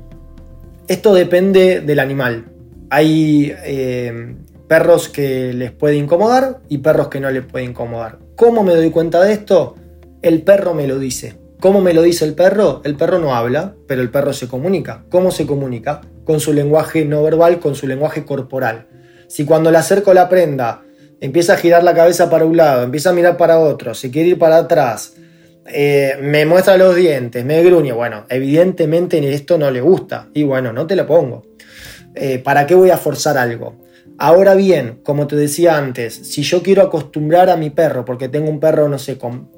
Esto 0.91 1.15
depende 1.15 1.83
del 1.83 2.01
animal. 2.01 2.47
Hay 2.91 3.55
eh, 3.63 4.35
perros 4.67 5.09
que 5.09 5.53
les 5.53 5.71
puede 5.71 5.95
incomodar 5.95 6.63
y 6.69 6.79
perros 6.79 7.07
que 7.07 7.21
no 7.21 7.31
les 7.31 7.45
puede 7.45 7.65
incomodar. 7.65 8.19
¿Cómo 8.35 8.65
me 8.65 8.75
doy 8.75 8.91
cuenta 8.91 9.23
de 9.23 9.33
esto? 9.33 9.77
El 10.21 10.43
perro 10.43 10.75
me 10.75 10.89
lo 10.89 10.99
dice. 10.99 11.37
¿Cómo 11.61 11.81
me 11.81 11.95
lo 11.95 12.03
dice 12.03 12.25
el 12.25 12.35
perro? 12.35 12.81
El 12.83 12.97
perro 12.97 13.21
no 13.21 13.37
habla, 13.37 13.77
pero 13.87 14.03
el 14.03 14.11
perro 14.11 14.33
se 14.33 14.49
comunica. 14.49 15.05
¿Cómo 15.11 15.31
se 15.31 15.47
comunica? 15.47 16.01
Con 16.25 16.41
su 16.41 16.53
lenguaje 16.53 17.05
no 17.05 17.23
verbal, 17.23 17.61
con 17.61 17.77
su 17.77 17.87
lenguaje 17.87 18.25
corporal. 18.25 18.89
Si 19.29 19.45
cuando 19.45 19.71
le 19.71 19.79
acerco 19.79 20.13
la 20.13 20.29
prenda 20.29 20.83
empieza 21.21 21.53
a 21.53 21.57
girar 21.57 21.85
la 21.85 21.95
cabeza 21.95 22.29
para 22.29 22.45
un 22.45 22.57
lado, 22.57 22.83
empieza 22.83 23.11
a 23.11 23.13
mirar 23.13 23.37
para 23.37 23.61
otro, 23.61 23.95
se 23.95 24.11
quiere 24.11 24.31
ir 24.31 24.39
para 24.41 24.57
atrás, 24.57 25.15
eh, 25.73 26.19
me 26.21 26.45
muestra 26.47 26.77
los 26.77 26.97
dientes, 26.97 27.45
me 27.45 27.63
gruñe, 27.63 27.93
bueno, 27.93 28.25
evidentemente 28.29 29.19
esto 29.33 29.59
no 29.59 29.71
le 29.71 29.81
gusta 29.81 30.29
y 30.35 30.43
bueno, 30.43 30.73
no 30.73 30.87
te 30.87 30.97
lo 30.97 31.07
pongo. 31.07 31.45
Eh, 32.15 32.39
¿Para 32.39 32.67
qué 32.67 32.75
voy 32.75 32.91
a 32.91 32.97
forzar 32.97 33.39
algo? 33.39 33.77
Ahora 34.19 34.55
bien, 34.55 35.01
como 35.03 35.27
te 35.27 35.37
decía 35.37 35.79
antes, 35.79 36.15
si 36.15 36.43
yo 36.43 36.63
quiero 36.63 36.83
acostumbrar 36.83 37.49
a 37.49 37.57
mi 37.57 37.71
perro, 37.71 38.05
porque 38.05 38.29
tengo 38.29 38.51
un 38.51 38.61
perro, 38.61 38.89
no 38.89 38.99
sé, 38.99 39.17
con, 39.17 39.49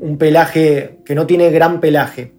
un 0.00 0.18
pelaje 0.18 0.98
que 1.04 1.14
no 1.14 1.26
tiene 1.26 1.50
gran 1.50 1.80
pelaje, 1.80 2.32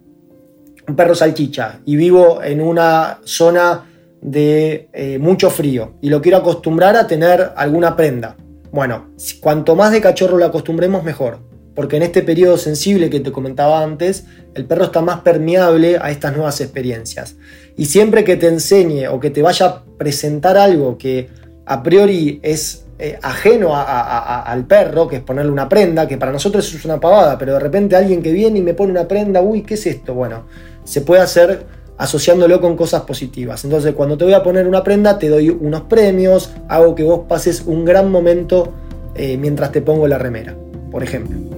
un 0.88 0.96
perro 0.96 1.14
salchicha, 1.14 1.80
y 1.84 1.96
vivo 1.96 2.42
en 2.42 2.60
una 2.60 3.20
zona 3.24 3.86
de 4.20 4.88
eh, 4.92 5.18
mucho 5.18 5.50
frío 5.50 5.94
y 6.00 6.08
lo 6.08 6.22
quiero 6.22 6.38
acostumbrar 6.38 6.96
a 6.96 7.06
tener 7.06 7.52
alguna 7.56 7.96
prenda. 7.96 8.36
Bueno, 8.70 9.10
cuanto 9.40 9.76
más 9.76 9.92
de 9.92 10.00
cachorro 10.00 10.38
lo 10.38 10.46
acostumbremos, 10.46 11.04
mejor. 11.04 11.51
Porque 11.74 11.96
en 11.96 12.02
este 12.02 12.22
periodo 12.22 12.58
sensible 12.58 13.08
que 13.08 13.20
te 13.20 13.32
comentaba 13.32 13.82
antes, 13.82 14.24
el 14.54 14.66
perro 14.66 14.84
está 14.84 15.00
más 15.00 15.20
permeable 15.20 15.98
a 16.00 16.10
estas 16.10 16.34
nuevas 16.34 16.60
experiencias. 16.60 17.36
Y 17.76 17.86
siempre 17.86 18.24
que 18.24 18.36
te 18.36 18.48
enseñe 18.48 19.08
o 19.08 19.18
que 19.20 19.30
te 19.30 19.42
vaya 19.42 19.66
a 19.66 19.84
presentar 19.96 20.58
algo 20.58 20.98
que 20.98 21.28
a 21.64 21.82
priori 21.82 22.40
es 22.42 22.84
eh, 22.98 23.18
ajeno 23.22 23.72
al 23.74 24.66
perro, 24.66 25.08
que 25.08 25.16
es 25.16 25.22
ponerle 25.22 25.50
una 25.50 25.68
prenda, 25.68 26.06
que 26.06 26.18
para 26.18 26.30
nosotros 26.30 26.72
es 26.72 26.84
una 26.84 27.00
pavada, 27.00 27.38
pero 27.38 27.54
de 27.54 27.60
repente 27.60 27.96
alguien 27.96 28.22
que 28.22 28.30
viene 28.30 28.58
y 28.58 28.62
me 28.62 28.74
pone 28.74 28.92
una 28.92 29.08
prenda, 29.08 29.42
uy, 29.42 29.62
¿qué 29.62 29.74
es 29.74 29.86
esto? 29.86 30.14
Bueno, 30.14 30.44
se 30.84 31.00
puede 31.00 31.22
hacer 31.22 31.64
asociándolo 31.98 32.60
con 32.60 32.76
cosas 32.76 33.02
positivas. 33.02 33.64
Entonces, 33.64 33.94
cuando 33.94 34.16
te 34.16 34.24
voy 34.24 34.34
a 34.34 34.42
poner 34.42 34.66
una 34.66 34.84
prenda, 34.84 35.18
te 35.18 35.28
doy 35.28 35.50
unos 35.50 35.82
premios, 35.82 36.52
hago 36.68 36.94
que 36.94 37.02
vos 37.02 37.22
pases 37.28 37.62
un 37.66 37.84
gran 37.84 38.10
momento 38.10 38.72
eh, 39.14 39.36
mientras 39.36 39.72
te 39.72 39.82
pongo 39.82 40.06
la 40.06 40.18
remera, 40.18 40.56
por 40.90 41.02
ejemplo. 41.02 41.51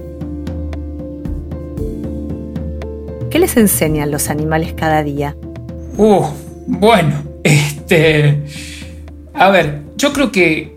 ¿Qué 3.35 3.39
les 3.39 3.57
enseñan 3.57 4.11
los 4.11 4.29
animales 4.29 4.71
cada 4.77 5.03
día? 5.03 5.35
Uh, 5.97 6.23
bueno, 6.67 7.21
este. 7.43 8.45
A 9.33 9.49
ver, 9.49 9.81
yo 9.97 10.13
creo 10.13 10.31
que 10.31 10.73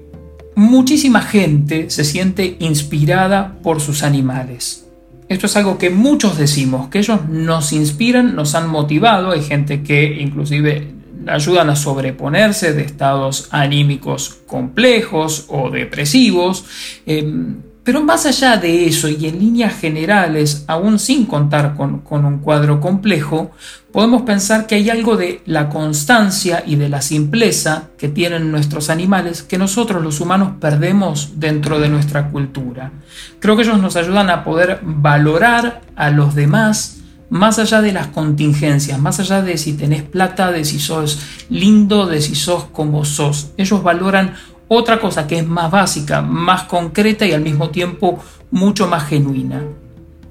muchísima 0.57 1.23
gente 1.23 1.89
se 1.89 2.03
siente 2.03 2.57
inspirada 2.59 3.59
por 3.63 3.81
sus 3.81 4.03
animales. 4.03 4.89
Esto 5.29 5.47
es 5.47 5.57
algo 5.57 5.79
que 5.79 5.91
muchos 5.91 6.37
decimos, 6.37 6.89
que 6.89 6.99
ellos 6.99 7.29
nos 7.29 7.73
inspiran, 7.73 8.35
nos 8.35 8.57
han 8.57 8.69
motivado. 8.69 9.31
Hay 9.31 9.45
gente 9.45 9.85
que 9.85 10.21
inclusive 10.21 10.95
ayudan 11.29 11.71
a 11.71 11.77
sobreponerse 11.77 12.73
de 12.73 12.83
estados 12.83 13.47
anímicos 13.53 14.39
complejos 14.49 15.47
o 15.47 15.71
depresivos. 15.71 16.65
Em, 17.07 17.68
pero 17.89 18.05
más 18.05 18.27
allá 18.27 18.59
de 18.59 18.85
eso 18.85 19.09
y 19.09 19.29
en 19.29 19.39
líneas 19.39 19.75
generales, 19.81 20.63
aún 20.67 20.99
sin 20.99 21.25
contar 21.25 21.75
con, 21.75 22.03
un 22.07 22.39
cuadro 22.41 22.83
complejo, 22.83 23.51
podemos 23.91 24.21
pensar 24.21 24.67
que 24.67 24.75
hay 24.75 24.91
algo 24.91 25.17
de 25.17 25.41
la 25.47 25.71
constancia 25.71 26.63
y 26.67 26.77
de 26.77 26.91
la 26.91 27.01
simpleza 27.01 27.89
que 27.97 28.11
tienen 28.11 28.53
nuestros 28.53 28.91
animales 28.91 29.43
que 29.43 29.57
nosotros 29.57 30.03
los 30.03 30.21
humanos 30.21 30.51
perdemos 30.61 31.41
dentro 31.41 31.81
de 31.81 31.89
nuestra 31.89 32.29
cultura. 32.29 32.93
Creo 33.41 33.57
que 33.57 33.63
ellos 33.63 33.81
nos 33.81 33.97
ayudan 33.97 34.29
a 34.29 34.45
poder 34.45 34.81
valorar 34.83 35.81
a 35.97 36.11
los 36.11 36.35
demás 36.35 36.99
más 37.31 37.59
allá 37.59 37.81
de 37.81 37.93
las 37.93 38.09
contingencias, 38.09 38.99
más 38.99 39.19
allá 39.19 39.41
de 39.41 39.57
si 39.57 39.73
tenés 39.73 40.03
plata, 40.03 40.53
de 40.53 40.67
si 40.67 40.79
sos 40.79 41.21
lindo, 41.49 42.07
de 42.07 42.21
si 42.21 42.35
sos 42.35 42.65
como 42.65 43.07
sos. 43.07 43.53
Ellos 43.57 43.83
valoran 43.83 44.35
otra 44.69 45.01
cosa 45.01 45.27
que 45.27 45.39
es 45.39 45.47
más 45.47 45.71
básica, 45.71 46.23
más 46.23 46.65
concreta 46.65 47.27
y 47.27 47.33
al 47.33 47.41
mismo 47.41 47.71
tiempo 47.71 48.19
mucho 48.51 48.87
más 48.87 49.09
genuina. 49.09 49.63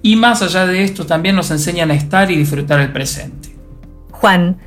Y 0.02 0.15
más 0.15 0.41
allá 0.41 0.65
de 0.65 0.84
esto 0.84 1.06
también 1.06 1.36
nos 1.36 1.52
enseñan 1.52 1.91
a 1.91 1.95
estar 1.95 2.32
y 2.32 2.38
disfrutar 2.38 2.80
el 2.80 2.93
presente. 2.93 3.50
Juan, 4.12 4.58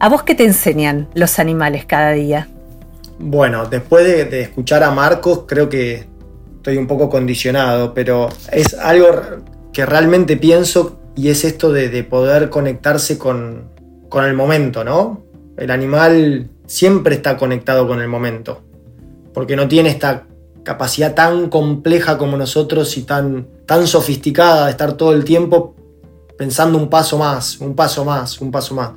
¿a 0.00 0.08
vos 0.08 0.22
qué 0.22 0.34
te 0.34 0.44
enseñan 0.44 1.08
los 1.14 1.38
animales 1.38 1.84
cada 1.84 2.12
día? 2.12 2.48
Bueno, 3.18 3.66
después 3.66 4.04
de, 4.30 4.40
escuchar 4.40 4.82
a 4.84 4.92
Marcos, 4.92 5.44
creo 5.46 5.68
que 5.68 6.06
estoy 6.56 6.76
un 6.76 6.86
poco 6.86 7.10
condicionado, 7.10 7.92
pero 7.92 8.28
es 8.52 8.74
algo 8.74 9.08
que 9.72 9.84
realmente 9.84 10.36
pienso 10.36 11.00
y 11.16 11.28
es 11.28 11.44
esto 11.44 11.72
de, 11.72 12.04
poder 12.04 12.48
conectarse 12.48 13.18
con, 13.18 13.70
con, 14.08 14.24
el 14.24 14.34
momento, 14.34 14.84
¿no? 14.84 15.24
El 15.56 15.72
animal 15.72 16.50
siempre 16.66 17.16
está 17.16 17.36
conectado 17.36 17.88
con 17.88 18.00
el 18.00 18.06
momento, 18.06 18.62
porque 19.38 19.54
no 19.54 19.68
tiene 19.68 19.90
esta 19.90 20.26
capacidad 20.64 21.14
tan 21.14 21.48
compleja 21.48 22.18
como 22.18 22.36
nosotros 22.36 22.96
y 22.96 23.04
tan, 23.04 23.46
tan 23.66 23.86
sofisticada 23.86 24.64
de 24.64 24.72
estar 24.72 24.94
todo 24.94 25.12
el 25.12 25.22
tiempo 25.22 25.76
pensando 26.36 26.76
un 26.76 26.90
paso 26.90 27.18
más, 27.18 27.60
un 27.60 27.76
paso 27.76 28.04
más, 28.04 28.40
un 28.40 28.50
paso 28.50 28.74
más. 28.74 28.90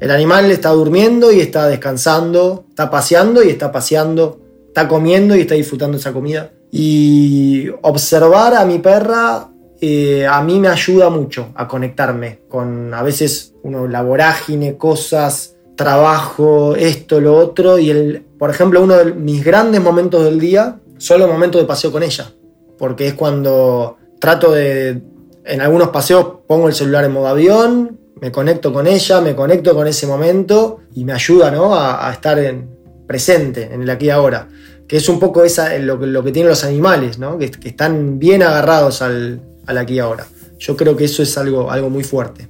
El 0.00 0.10
animal 0.10 0.50
está 0.50 0.70
durmiendo 0.70 1.30
y 1.30 1.40
está 1.40 1.66
descansando, 1.66 2.64
está 2.70 2.90
paseando 2.90 3.42
y 3.42 3.50
está 3.50 3.70
paseando, 3.70 4.40
está 4.68 4.88
comiendo 4.88 5.36
y 5.36 5.42
está 5.42 5.56
disfrutando 5.56 5.98
esa 5.98 6.14
comida. 6.14 6.52
Y 6.70 7.68
observar 7.82 8.54
a 8.54 8.64
mi 8.64 8.78
perra 8.78 9.46
eh, 9.78 10.26
a 10.26 10.40
mí 10.42 10.58
me 10.58 10.68
ayuda 10.68 11.10
mucho 11.10 11.50
a 11.54 11.68
conectarme 11.68 12.44
con 12.48 12.94
a 12.94 13.02
veces 13.02 13.52
uno, 13.62 13.86
la 13.86 14.00
vorágine, 14.00 14.78
cosas, 14.78 15.56
trabajo, 15.76 16.76
esto, 16.76 17.20
lo 17.20 17.36
otro. 17.36 17.78
Y 17.78 17.90
el, 17.90 18.31
por 18.42 18.50
ejemplo, 18.50 18.82
uno 18.82 18.96
de 18.96 19.12
mis 19.12 19.44
grandes 19.44 19.80
momentos 19.80 20.24
del 20.24 20.40
día 20.40 20.80
son 20.98 21.20
los 21.20 21.30
momentos 21.30 21.60
de 21.60 21.64
paseo 21.64 21.92
con 21.92 22.02
ella. 22.02 22.32
Porque 22.76 23.06
es 23.06 23.14
cuando 23.14 23.98
trato 24.18 24.50
de, 24.50 25.00
en 25.44 25.60
algunos 25.60 25.90
paseos 25.90 26.38
pongo 26.48 26.66
el 26.66 26.74
celular 26.74 27.04
en 27.04 27.12
modo 27.12 27.28
avión, 27.28 28.00
me 28.20 28.32
conecto 28.32 28.72
con 28.72 28.88
ella, 28.88 29.20
me 29.20 29.36
conecto 29.36 29.76
con 29.76 29.86
ese 29.86 30.08
momento 30.08 30.80
y 30.92 31.04
me 31.04 31.12
ayuda 31.12 31.52
¿no? 31.52 31.76
a, 31.76 32.10
estar 32.10 32.36
en, 32.40 32.68
presente 33.06 33.72
en 33.72 33.82
el 33.82 33.90
aquí 33.90 34.06
y 34.06 34.10
ahora. 34.10 34.48
Que 34.88 34.96
es 34.96 35.08
un 35.08 35.20
poco 35.20 35.44
esa, 35.44 35.78
lo, 35.78 35.94
lo 36.04 36.24
que 36.24 36.32
tienen 36.32 36.48
los 36.48 36.64
animales, 36.64 37.20
¿no? 37.20 37.38
que, 37.38 37.44
están 37.44 38.18
bien 38.18 38.42
agarrados 38.42 39.02
al, 39.02 39.40
aquí 39.68 39.94
y 39.94 39.98
ahora. 40.00 40.26
Yo 40.58 40.76
creo 40.76 40.96
que 40.96 41.04
eso 41.04 41.22
es 41.22 41.38
algo, 41.38 41.70
algo 41.70 41.90
muy 41.90 42.02
fuerte. 42.02 42.48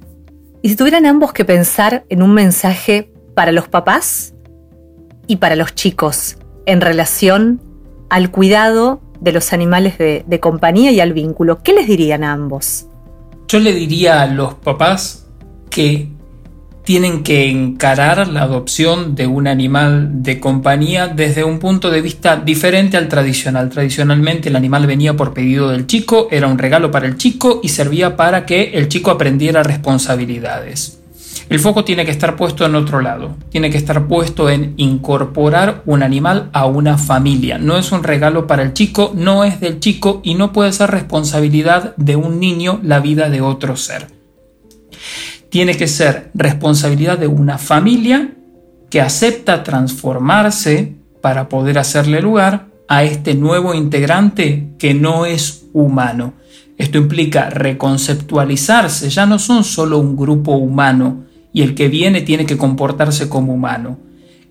Y 0.63 0.69
si 0.69 0.75
tuvieran 0.75 1.05
ambos 1.05 1.33
que 1.33 1.45
pensar 1.45 2.03
en 2.09 2.23
un 2.23 2.33
mensaje 2.33 3.11
para 3.35 3.51
los 3.51 3.67
papás 3.67 4.33
y 5.27 5.37
para 5.37 5.55
los 5.55 5.75
chicos 5.75 6.37
en 6.65 6.81
relación 6.81 7.61
al 8.09 8.31
cuidado 8.31 9.01
de 9.19 9.31
los 9.31 9.53
animales 9.53 9.97
de, 9.97 10.39
compañía 10.41 10.91
y 10.91 10.99
al 10.99 11.13
vínculo, 11.13 11.63
¿qué 11.63 11.73
les 11.73 11.87
dirían 11.87 12.23
a 12.23 12.33
ambos? 12.33 12.87
Yo 13.47 13.59
le 13.59 13.73
diría 13.73 14.21
a 14.21 14.27
los 14.27 14.55
papás 14.55 15.27
que 15.69 16.09
tienen 16.83 17.23
que 17.23 17.49
encarar 17.49 18.27
la 18.27 18.41
adopción 18.41 19.15
de 19.15 19.25
un 19.27 19.47
animal 19.47 20.21
de 20.21 20.41
compañía 20.41 21.07
desde 21.07 21.45
un 21.45 21.59
punto 21.59 21.89
de 21.89 22.01
vista 22.01 22.35
diferente 22.35 22.97
al 22.97 23.07
tradicional. 23.07 23.69
Tradicionalmente 23.69 24.49
el 24.49 24.57
animal 24.57 24.85
venía 24.85 25.15
por 25.15 25.33
pedido 25.33 25.69
del 25.69 25.87
chico, 25.87 26.27
era 26.29 26.47
un 26.47 26.57
regalo 26.57 26.91
para 26.91 27.07
el 27.07 27.15
chico 27.15 27.61
y 27.63 27.69
servía 27.69 28.17
para 28.17 28.45
que 28.45 28.71
el 28.73 28.89
chico 28.89 29.11
aprendiera 29.11 29.63
responsabilidades. 29.63 31.02
El 31.49 31.59
foco 31.59 31.83
tiene 31.83 32.05
que 32.05 32.11
estar 32.11 32.35
puesto 32.35 32.65
en 32.65 32.75
otro 32.75 33.01
lado, 33.01 33.35
tiene 33.49 33.69
que 33.69 33.77
estar 33.77 34.07
puesto 34.07 34.49
en 34.49 34.73
incorporar 34.77 35.83
un 35.85 36.03
animal 36.03 36.49
a 36.53 36.65
una 36.65 36.97
familia. 36.97 37.57
No 37.57 37.77
es 37.77 37.91
un 37.91 38.03
regalo 38.03 38.47
para 38.47 38.63
el 38.63 38.73
chico, 38.73 39.11
no 39.15 39.43
es 39.43 39.59
del 39.59 39.79
chico 39.79 40.21
y 40.23 40.35
no 40.35 40.53
puede 40.53 40.71
ser 40.73 40.91
responsabilidad 40.91 41.95
de 41.97 42.15
un 42.15 42.39
niño 42.39 42.79
la 42.83 42.99
vida 42.99 43.29
de 43.29 43.41
otro 43.41 43.75
ser 43.75 44.07
tiene 45.53 45.77
que 45.77 45.87
ser 45.87 46.31
responsabilidad 46.33 47.19
de 47.19 47.27
una 47.27 47.59
familia 47.59 48.31
que 48.89 49.01
acepta 49.01 49.61
transformarse 49.61 50.95
para 51.21 51.47
poder 51.47 51.77
hacerle 51.77 52.21
lugar 52.21 52.69
a 52.87 53.03
este 53.03 53.35
nuevo 53.35 53.75
integrante 53.75 54.69
que 54.79 54.95
no 54.95 55.27
es 55.27 55.65
humano. 55.71 56.33
Esto 56.77 56.97
implica 56.97 57.49
reconceptualizarse, 57.49 59.09
ya 59.09 59.25
no 59.25 59.39
son 59.39 59.63
solo 59.63 59.99
un 59.99 60.15
grupo 60.15 60.53
humano 60.53 61.25
y 61.53 61.61
el 61.61 61.75
que 61.75 61.87
viene 61.87 62.21
tiene 62.21 62.45
que 62.45 62.57
comportarse 62.57 63.29
como 63.29 63.53
humano. 63.53 63.99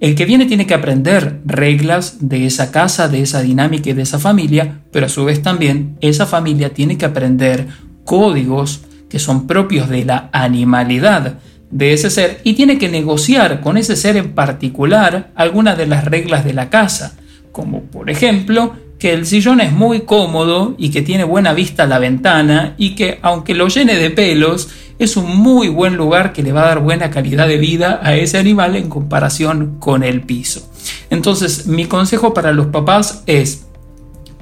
El 0.01 0.15
que 0.15 0.25
viene 0.25 0.47
tiene 0.47 0.67
que 0.67 0.75
aprender 0.75 1.41
reglas 1.45 2.17
de 2.21 2.47
esa 2.47 2.73
casa, 2.73 3.09
de 3.09 3.23
esa 3.23 3.41
dinámica 3.43 3.91
y 3.91 3.93
de 3.93 4.03
esa 4.03 4.19
familia, 4.19 4.81
pero 4.91 5.07
a 5.07 5.09
su 5.09 5.25
vez 5.25 5.43
también 5.43 5.97
esa 6.01 6.27
familia 6.27 6.75
tiene 6.75 6.99
que 6.99 7.05
aprender 7.05 7.69
códigos, 8.05 8.83
que 9.09 9.19
son 9.19 9.47
propios 9.47 9.89
de 9.89 10.05
la 10.05 10.31
animalidad 10.33 11.39
de 11.71 11.93
ese 11.93 12.11
ser 12.11 12.41
y 12.45 12.55
tiene 12.55 12.79
que 12.79 12.89
negociar 12.89 13.61
con 13.61 13.77
ese 13.77 13.97
ser 13.97 14.17
en 14.17 14.33
particular 14.33 15.33
algunas 15.35 15.77
de 15.77 15.87
las 15.87 16.05
reglas 16.05 16.45
de 16.45 16.53
la 16.53 16.71
casa, 16.71 17.17
como 17.51 17.83
por 17.83 18.11
ejemplo 18.11 18.75
que 19.03 19.13
el 19.13 19.27
sillón 19.27 19.61
es 19.61 19.73
muy 19.73 20.03
cómodo 20.03 20.77
y 20.79 20.91
que 20.91 21.03
tiene 21.03 21.25
buena 21.25 21.55
vista 21.55 21.83
a 21.83 21.87
la 21.89 21.99
ventana 21.99 22.77
y 22.79 22.95
que 22.95 23.19
aunque 23.23 23.53
lo 23.53 23.67
llene 23.67 23.97
de 23.97 24.11
pelos, 24.11 24.69
es 24.97 25.17
un 25.17 25.37
muy 25.39 25.67
buen 25.67 25.97
lugar 25.97 26.33
que 26.33 26.45
le 26.45 26.53
va 26.53 26.63
a 26.63 26.67
dar 26.69 26.79
buena 26.79 27.11
calidad 27.11 27.49
de 27.49 27.59
vida 27.59 27.99
a 28.05 28.15
ese 28.15 28.39
animal 28.39 28.77
en 28.77 28.89
comparación 28.89 29.81
con 29.81 30.05
el 30.05 30.21
piso. 30.21 30.71
Entonces 31.11 31.67
mi 31.67 31.87
consejo 31.87 32.33
para 32.33 32.53
los 32.53 32.67
papás 32.67 33.25
es 33.27 33.67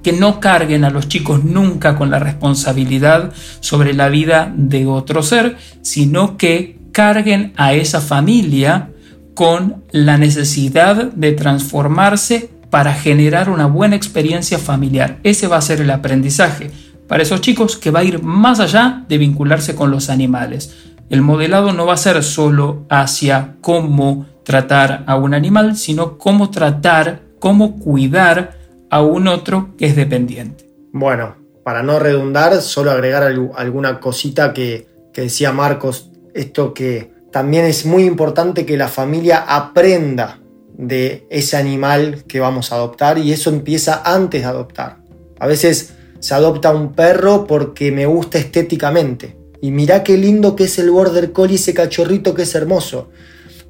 que 0.03 0.13
no 0.13 0.41
carguen 0.41 0.85
a 0.85 0.91
los 0.91 1.09
chicos 1.09 1.43
nunca 1.43 1.97
con 1.97 2.11
la 2.11 2.19
responsabilidad 2.19 3.33
sobre 3.61 3.95
la 3.95 4.11
vida 4.11 4.53
de 4.55 4.85
otro 4.85 5.23
ser, 5.23 5.57
sino 5.81 6.37
que 6.37 6.77
carguen 6.93 7.55
a 7.57 7.73
esa 7.73 8.03
familia 8.03 8.91
con 9.33 9.85
la 9.91 10.19
necesidad 10.19 11.11
de 11.13 11.33
transformarse 11.33 12.60
para 12.71 12.95
generar 12.95 13.51
una 13.51 13.67
buena 13.67 13.97
experiencia 13.97 14.59
familiar. 14.59 15.19
Ese 15.23 15.49
va 15.49 15.57
a 15.57 15.63
ser 15.63 15.81
el 15.81 15.91
aprendizaje 15.91 16.71
para 17.09 17.25
esos 17.25 17.41
chicos 17.41 17.77
que 17.77 17.91
va 17.91 18.01
a 18.01 18.05
ir 18.05 18.23
más 18.23 18.61
allá 18.61 19.05
de 19.09 19.19
vincularse 19.19 19.75
con 19.75 19.91
los 19.91 20.11
animales. 20.11 20.75
El 21.11 21.23
modelado 21.23 21.73
no 21.73 21.87
va 21.87 21.95
a 21.95 21.97
ser 21.97 22.23
solo 22.23 22.87
hacia 22.89 23.57
cómo 23.61 24.27
tratar 24.45 25.03
a 25.07 25.17
un 25.17 25.35
animal, 25.35 25.77
sino 25.77 26.19
cómo 26.19 26.51
tratar, 26.51 27.23
cómo 27.41 27.81
cuidar 27.81 28.59
a 28.91 29.03
un 29.03 29.27
otro 29.27 29.71
que 29.77 29.87
es 29.87 29.97
dependiente. 29.97 30.71
Bueno, 30.93 31.37
para 31.65 31.83
no 31.83 31.99
redundar, 31.99 32.61
solo 32.63 32.91
agregar 32.91 33.23
alguna 33.23 34.01
cosita 34.01 34.53
que, 34.53 34.89
decía 35.15 35.53
Marcos, 35.53 36.11
esto 36.35 36.73
que 36.73 37.13
también 37.31 37.65
es 37.65 37.85
muy 37.87 38.05
importante 38.05 38.65
que 38.65 38.77
la 38.77 38.89
familia 38.89 39.45
aprenda 39.47 40.40
de 40.81 41.27
ese 41.29 41.57
animal 41.57 42.25
que 42.27 42.41
vamos 42.41 42.73
a 42.73 42.77
adoptar 42.77 43.19
y 43.19 43.33
eso 43.33 43.51
empieza 43.51 44.03
antes 44.05 44.43
de 44.43 44.49
adoptar. 44.49 44.97
A 45.39 45.47
veces 45.47 45.93
se 46.21 46.35
adopta 46.35 46.75
un 46.75 46.93
perro 46.95 47.47
porque 47.47 47.93
me 47.93 48.07
gusta 48.07 48.39
estéticamente. 48.39 49.37
Y 49.61 49.73
mirá 49.73 50.03
qué 50.03 50.17
lindo 50.17 50.57
que 50.57 50.65
es 50.65 50.79
el 50.79 50.91
border 50.91 51.33
collie, 51.33 51.57
ese 51.57 51.75
cachorrito 51.75 52.35
que 52.35 52.43
es 52.43 52.55
hermoso. 52.55 53.11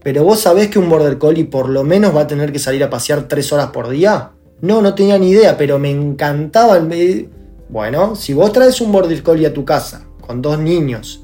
Pero 0.03 0.23
vos 0.23 0.41
sabés 0.41 0.69
que 0.69 0.79
un 0.79 0.89
border 0.89 1.19
collie 1.19 1.45
por 1.45 1.69
lo 1.69 1.83
menos 1.83 2.15
va 2.15 2.23
a 2.23 2.27
tener 2.27 2.53
que 2.53 2.61
salir 2.61 2.83
a 2.85 2.91
pasear 2.91 3.27
tres 3.27 3.53
horas 3.53 3.71
por 3.71 3.89
día. 3.89 4.31
No, 4.61 4.81
no 4.81 4.95
tenía 4.95 5.19
ni 5.19 5.31
idea, 5.31 5.59
pero 5.59 5.79
me 5.81 5.91
encantaba. 5.91 6.77
El... 6.77 7.29
Bueno, 7.69 8.15
si 8.15 8.35
vos 8.35 8.53
traes 8.53 8.81
un 8.81 8.93
border 8.93 9.23
collie 9.23 9.47
a 9.47 9.53
tu 9.53 9.65
casa 9.65 10.05
con 10.21 10.41
dos 10.41 10.61
niños 10.61 11.23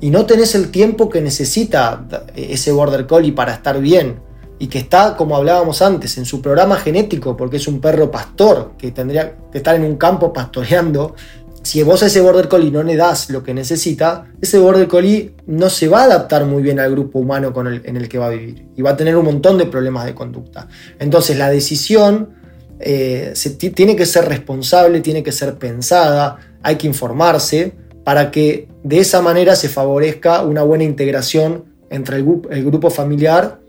y 0.00 0.10
no 0.10 0.26
tenés 0.26 0.54
el 0.54 0.70
tiempo 0.70 1.08
que 1.08 1.20
necesita 1.20 2.06
ese 2.36 2.70
border 2.72 3.06
collie 3.06 3.32
para 3.32 3.54
estar 3.54 3.80
bien 3.80 4.23
y 4.58 4.68
que 4.68 4.78
está, 4.78 5.16
como 5.16 5.36
hablábamos 5.36 5.82
antes, 5.82 6.16
en 6.18 6.24
su 6.24 6.40
programa 6.40 6.76
genético, 6.76 7.36
porque 7.36 7.56
es 7.56 7.66
un 7.66 7.80
perro 7.80 8.10
pastor 8.10 8.72
que 8.78 8.92
tendría 8.92 9.36
que 9.50 9.58
estar 9.58 9.74
en 9.74 9.84
un 9.84 9.96
campo 9.96 10.32
pastoreando, 10.32 11.14
si 11.62 11.82
vos 11.82 12.02
a 12.02 12.06
ese 12.06 12.20
border 12.20 12.48
collie 12.48 12.70
no 12.70 12.82
le 12.82 12.94
das 12.94 13.30
lo 13.30 13.42
que 13.42 13.54
necesita, 13.54 14.26
ese 14.40 14.58
border 14.58 14.86
collie 14.86 15.34
no 15.46 15.70
se 15.70 15.88
va 15.88 16.02
a 16.02 16.04
adaptar 16.04 16.44
muy 16.44 16.62
bien 16.62 16.78
al 16.78 16.90
grupo 16.90 17.18
humano 17.18 17.52
el, 17.66 17.80
en 17.84 17.96
el 17.96 18.06
que 18.06 18.18
va 18.18 18.26
a 18.26 18.30
vivir 18.30 18.66
y 18.76 18.82
va 18.82 18.90
a 18.90 18.96
tener 18.96 19.16
un 19.16 19.24
montón 19.24 19.56
de 19.56 19.64
problemas 19.64 20.04
de 20.04 20.14
conducta. 20.14 20.68
Entonces 20.98 21.38
la 21.38 21.48
decisión 21.48 22.34
eh, 22.80 23.32
tiene 23.74 23.96
que 23.96 24.04
ser 24.04 24.26
responsable, 24.26 25.00
tiene 25.00 25.22
que 25.22 25.32
ser 25.32 25.56
pensada, 25.56 26.36
hay 26.62 26.76
que 26.76 26.86
informarse 26.86 27.72
para 28.04 28.30
que 28.30 28.68
de 28.82 28.98
esa 28.98 29.22
manera 29.22 29.56
se 29.56 29.70
favorezca 29.70 30.42
una 30.42 30.62
buena 30.62 30.84
integración 30.84 31.64
entre 31.88 32.18
el, 32.18 32.24
grupo 32.64 32.90
familiar 32.90 33.60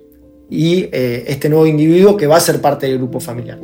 y 0.49 0.89
eh, 0.91 1.25
este 1.27 1.49
nuevo 1.49 1.65
individuo 1.65 2.17
que 2.17 2.27
va 2.27 2.37
a 2.37 2.39
ser 2.39 2.61
parte 2.61 2.87
del 2.87 2.97
grupo 2.97 3.19
familiar. 3.19 3.59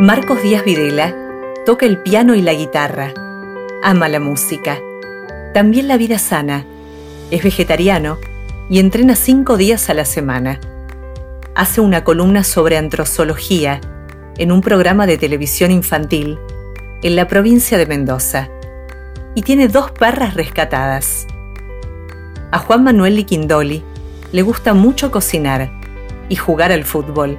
Marcos 0.00 0.42
Díaz 0.42 0.64
Videla 0.64 1.16
toca 1.64 1.86
el 1.86 1.98
piano 1.98 2.34
y 2.34 2.42
la 2.42 2.52
guitarra. 2.52 3.14
Ama 3.82 4.08
la 4.08 4.20
música. 4.20 4.78
También 5.54 5.88
la 5.88 5.96
vida 5.96 6.18
sana. 6.18 6.66
Es 7.30 7.42
vegetariano 7.42 8.18
y 8.68 8.78
entrena 8.80 9.14
cinco 9.14 9.56
días 9.56 9.88
a 9.90 9.94
la 9.94 10.04
semana. 10.04 10.58
Hace 11.54 11.82
una 11.82 12.02
columna 12.02 12.44
sobre 12.44 12.78
antrozoología 12.78 13.78
en 14.38 14.52
un 14.52 14.62
programa 14.62 15.06
de 15.06 15.18
televisión 15.18 15.70
infantil 15.70 16.38
en 17.02 17.14
la 17.14 17.28
provincia 17.28 17.76
de 17.76 17.84
Mendoza 17.84 18.48
y 19.34 19.42
tiene 19.42 19.68
dos 19.68 19.90
perras 19.90 20.32
rescatadas. 20.32 21.26
A 22.52 22.58
Juan 22.58 22.84
Manuel 22.84 23.16
Liquindoli 23.16 23.82
le 24.32 24.40
gusta 24.40 24.72
mucho 24.72 25.10
cocinar 25.10 25.70
y 26.30 26.36
jugar 26.36 26.72
al 26.72 26.84
fútbol. 26.84 27.38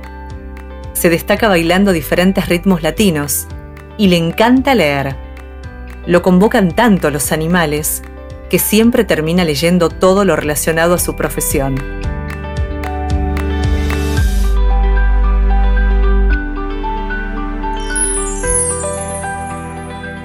Se 0.93 1.09
destaca 1.09 1.47
bailando 1.47 1.91
diferentes 1.91 2.47
ritmos 2.47 2.83
latinos 2.83 3.47
y 3.97 4.09
le 4.09 4.17
encanta 4.17 4.75
leer. 4.75 5.15
Lo 6.05 6.21
convocan 6.21 6.71
tanto 6.71 7.09
los 7.09 7.31
animales 7.31 8.03
que 8.51 8.59
siempre 8.59 9.05
termina 9.05 9.43
leyendo 9.43 9.89
todo 9.89 10.23
lo 10.23 10.35
relacionado 10.35 10.93
a 10.93 10.99
su 10.99 11.15
profesión. 11.15 12.12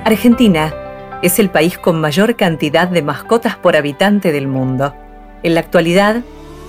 Argentina 0.09 0.73
es 1.21 1.39
el 1.39 1.51
país 1.51 1.77
con 1.77 2.01
mayor 2.01 2.35
cantidad 2.35 2.89
de 2.89 3.03
mascotas 3.03 3.57
por 3.57 3.77
habitante 3.77 4.33
del 4.33 4.49
mundo. 4.49 4.95
En 5.43 5.53
la 5.53 5.61
actualidad, 5.61 6.23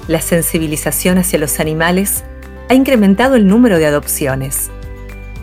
la 0.10 0.20
sensibilización 0.20 1.18
hacia 1.18 1.40
los 1.40 1.62
animales 1.62 2.26
ha 2.68 2.74
incrementado 2.74 3.38
el 3.38 3.48
número 3.48 3.78
de 3.78 3.86
adopciones 3.86 4.70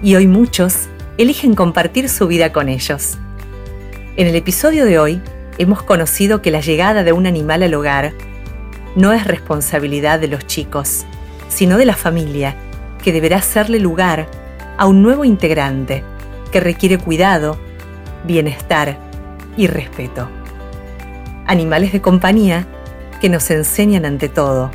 y 0.02 0.14
hoy 0.14 0.26
muchos 0.26 0.88
eligen 1.16 1.54
compartir 1.54 2.10
su 2.10 2.26
vida 2.26 2.52
con 2.52 2.68
ellos. 2.68 3.16
En 4.18 4.26
el 4.26 4.34
episodio 4.34 4.84
de 4.84 4.98
hoy 4.98 5.22
hemos 5.56 5.82
conocido 5.82 6.42
que 6.42 6.50
la 6.50 6.60
llegada 6.60 7.02
de 7.02 7.14
un 7.14 7.26
animal 7.26 7.62
al 7.62 7.72
hogar 7.72 8.12
no 8.94 9.14
es 9.14 9.26
responsabilidad 9.26 10.20
de 10.20 10.28
los 10.28 10.46
chicos, 10.46 11.06
sino 11.48 11.78
de 11.78 11.86
la 11.86 11.96
familia, 11.96 12.56
que 13.02 13.12
deberá 13.12 13.38
hacerle 13.38 13.80
lugar 13.80 14.28
a 14.76 14.84
un 14.84 15.02
nuevo 15.02 15.24
integrante 15.24 16.04
que 16.52 16.60
requiere 16.60 16.98
cuidado, 16.98 17.58
bienestar 18.26 18.98
y 19.56 19.66
respeto. 19.66 20.28
Animales 21.46 21.92
de 21.92 22.02
compañía 22.02 22.66
que 23.20 23.28
nos 23.28 23.50
enseñan 23.50 24.04
ante 24.04 24.28
todo 24.28 24.70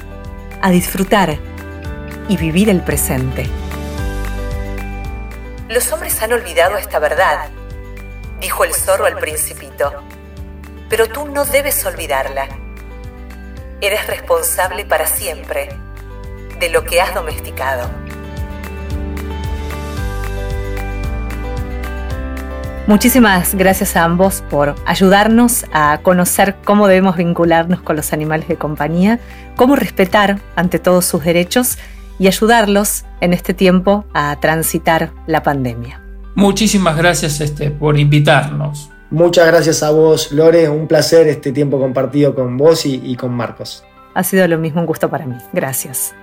a 0.62 0.72
disfrutar 0.72 1.38
y 2.30 2.38
vivir 2.38 2.70
el 2.70 2.82
presente. 2.82 3.46
Los 5.70 5.92
hombres 5.92 6.22
han 6.22 6.34
olvidado 6.34 6.78
esta 6.78 7.00
verdad, 7.00 7.50
dijo 8.40 8.64
el 8.64 8.74
zorro 8.74 9.06
al 9.06 9.18
principito, 9.18 9.92
pero 10.90 11.08
tú 11.08 11.28
no 11.28 11.46
debes 11.46 11.86
olvidarla. 11.86 12.48
Eres 13.80 14.06
responsable 14.08 14.86
para 14.86 15.08
siempre 15.08 15.70
de 16.60 16.70
lo 16.70 16.84
que 16.84 17.02
has 17.02 17.14
domesticado. 17.16 17.90
Muchísimas 22.92 23.56
gracias 23.56 23.96
a 23.96 24.04
ambos 24.04 24.44
por 24.50 24.76
ayudarnos 24.86 25.66
a 25.72 26.02
conocer 26.04 26.58
cómo 26.66 26.90
debemos 26.90 27.16
vincularnos 27.16 27.80
con 27.80 27.96
los 27.96 28.12
animales 28.12 28.50
de 28.50 28.58
compañía, 28.58 29.18
cómo 29.56 29.78
respetar 29.78 30.42
ante 30.58 30.78
todos 30.78 31.06
sus 31.06 31.24
derechos 31.24 31.78
y 32.20 32.28
ayudarlos 32.28 33.06
en 33.22 33.32
este 33.32 33.54
tiempo 33.54 34.04
a 34.14 34.38
transitar 34.42 35.14
la 35.26 35.42
pandemia. 35.42 36.02
Muchísimas 36.36 36.98
gracias 36.98 37.40
este, 37.40 37.72
por 37.72 37.98
invitarnos. 37.98 38.90
Muchas 39.10 39.48
gracias 39.48 39.84
a 39.84 39.92
vos, 39.92 40.34
Lore. 40.34 40.68
Un 40.68 40.90
placer 40.90 41.30
este 41.30 41.54
tiempo 41.54 41.80
compartido 41.80 42.36
con 42.36 42.58
vos 42.58 42.86
y, 42.86 43.02
y 43.06 43.16
con 43.16 43.32
Marcos. 43.32 43.86
Ha 44.16 44.24
sido 44.24 44.46
lo 44.50 44.58
mismo 44.58 44.82
un 44.82 44.86
gusto 44.86 45.10
para 45.10 45.26
mí. 45.26 45.38
Gracias. 45.54 46.14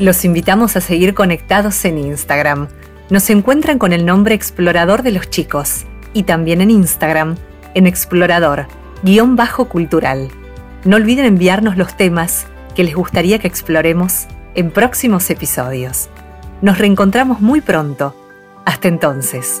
Los 0.00 0.24
invitamos 0.24 0.76
a 0.78 0.80
seguir 0.80 1.12
conectados 1.12 1.84
en 1.84 1.98
Instagram. 1.98 2.68
Nos 3.10 3.28
encuentran 3.28 3.78
con 3.78 3.92
el 3.92 4.06
nombre 4.06 4.34
Explorador 4.34 5.02
de 5.02 5.12
los 5.12 5.28
Chicos 5.28 5.84
y 6.14 6.22
también 6.22 6.62
en 6.62 6.70
Instagram 6.70 7.36
en 7.74 7.86
Explorador-cultural. 7.86 10.28
No 10.86 10.96
olviden 10.96 11.26
enviarnos 11.26 11.76
los 11.76 11.98
temas 11.98 12.46
que 12.74 12.82
les 12.82 12.94
gustaría 12.94 13.40
que 13.40 13.48
exploremos 13.48 14.26
en 14.54 14.70
próximos 14.70 15.28
episodios. 15.28 16.08
Nos 16.62 16.78
reencontramos 16.78 17.42
muy 17.42 17.60
pronto. 17.60 18.16
Hasta 18.64 18.88
entonces. 18.88 19.60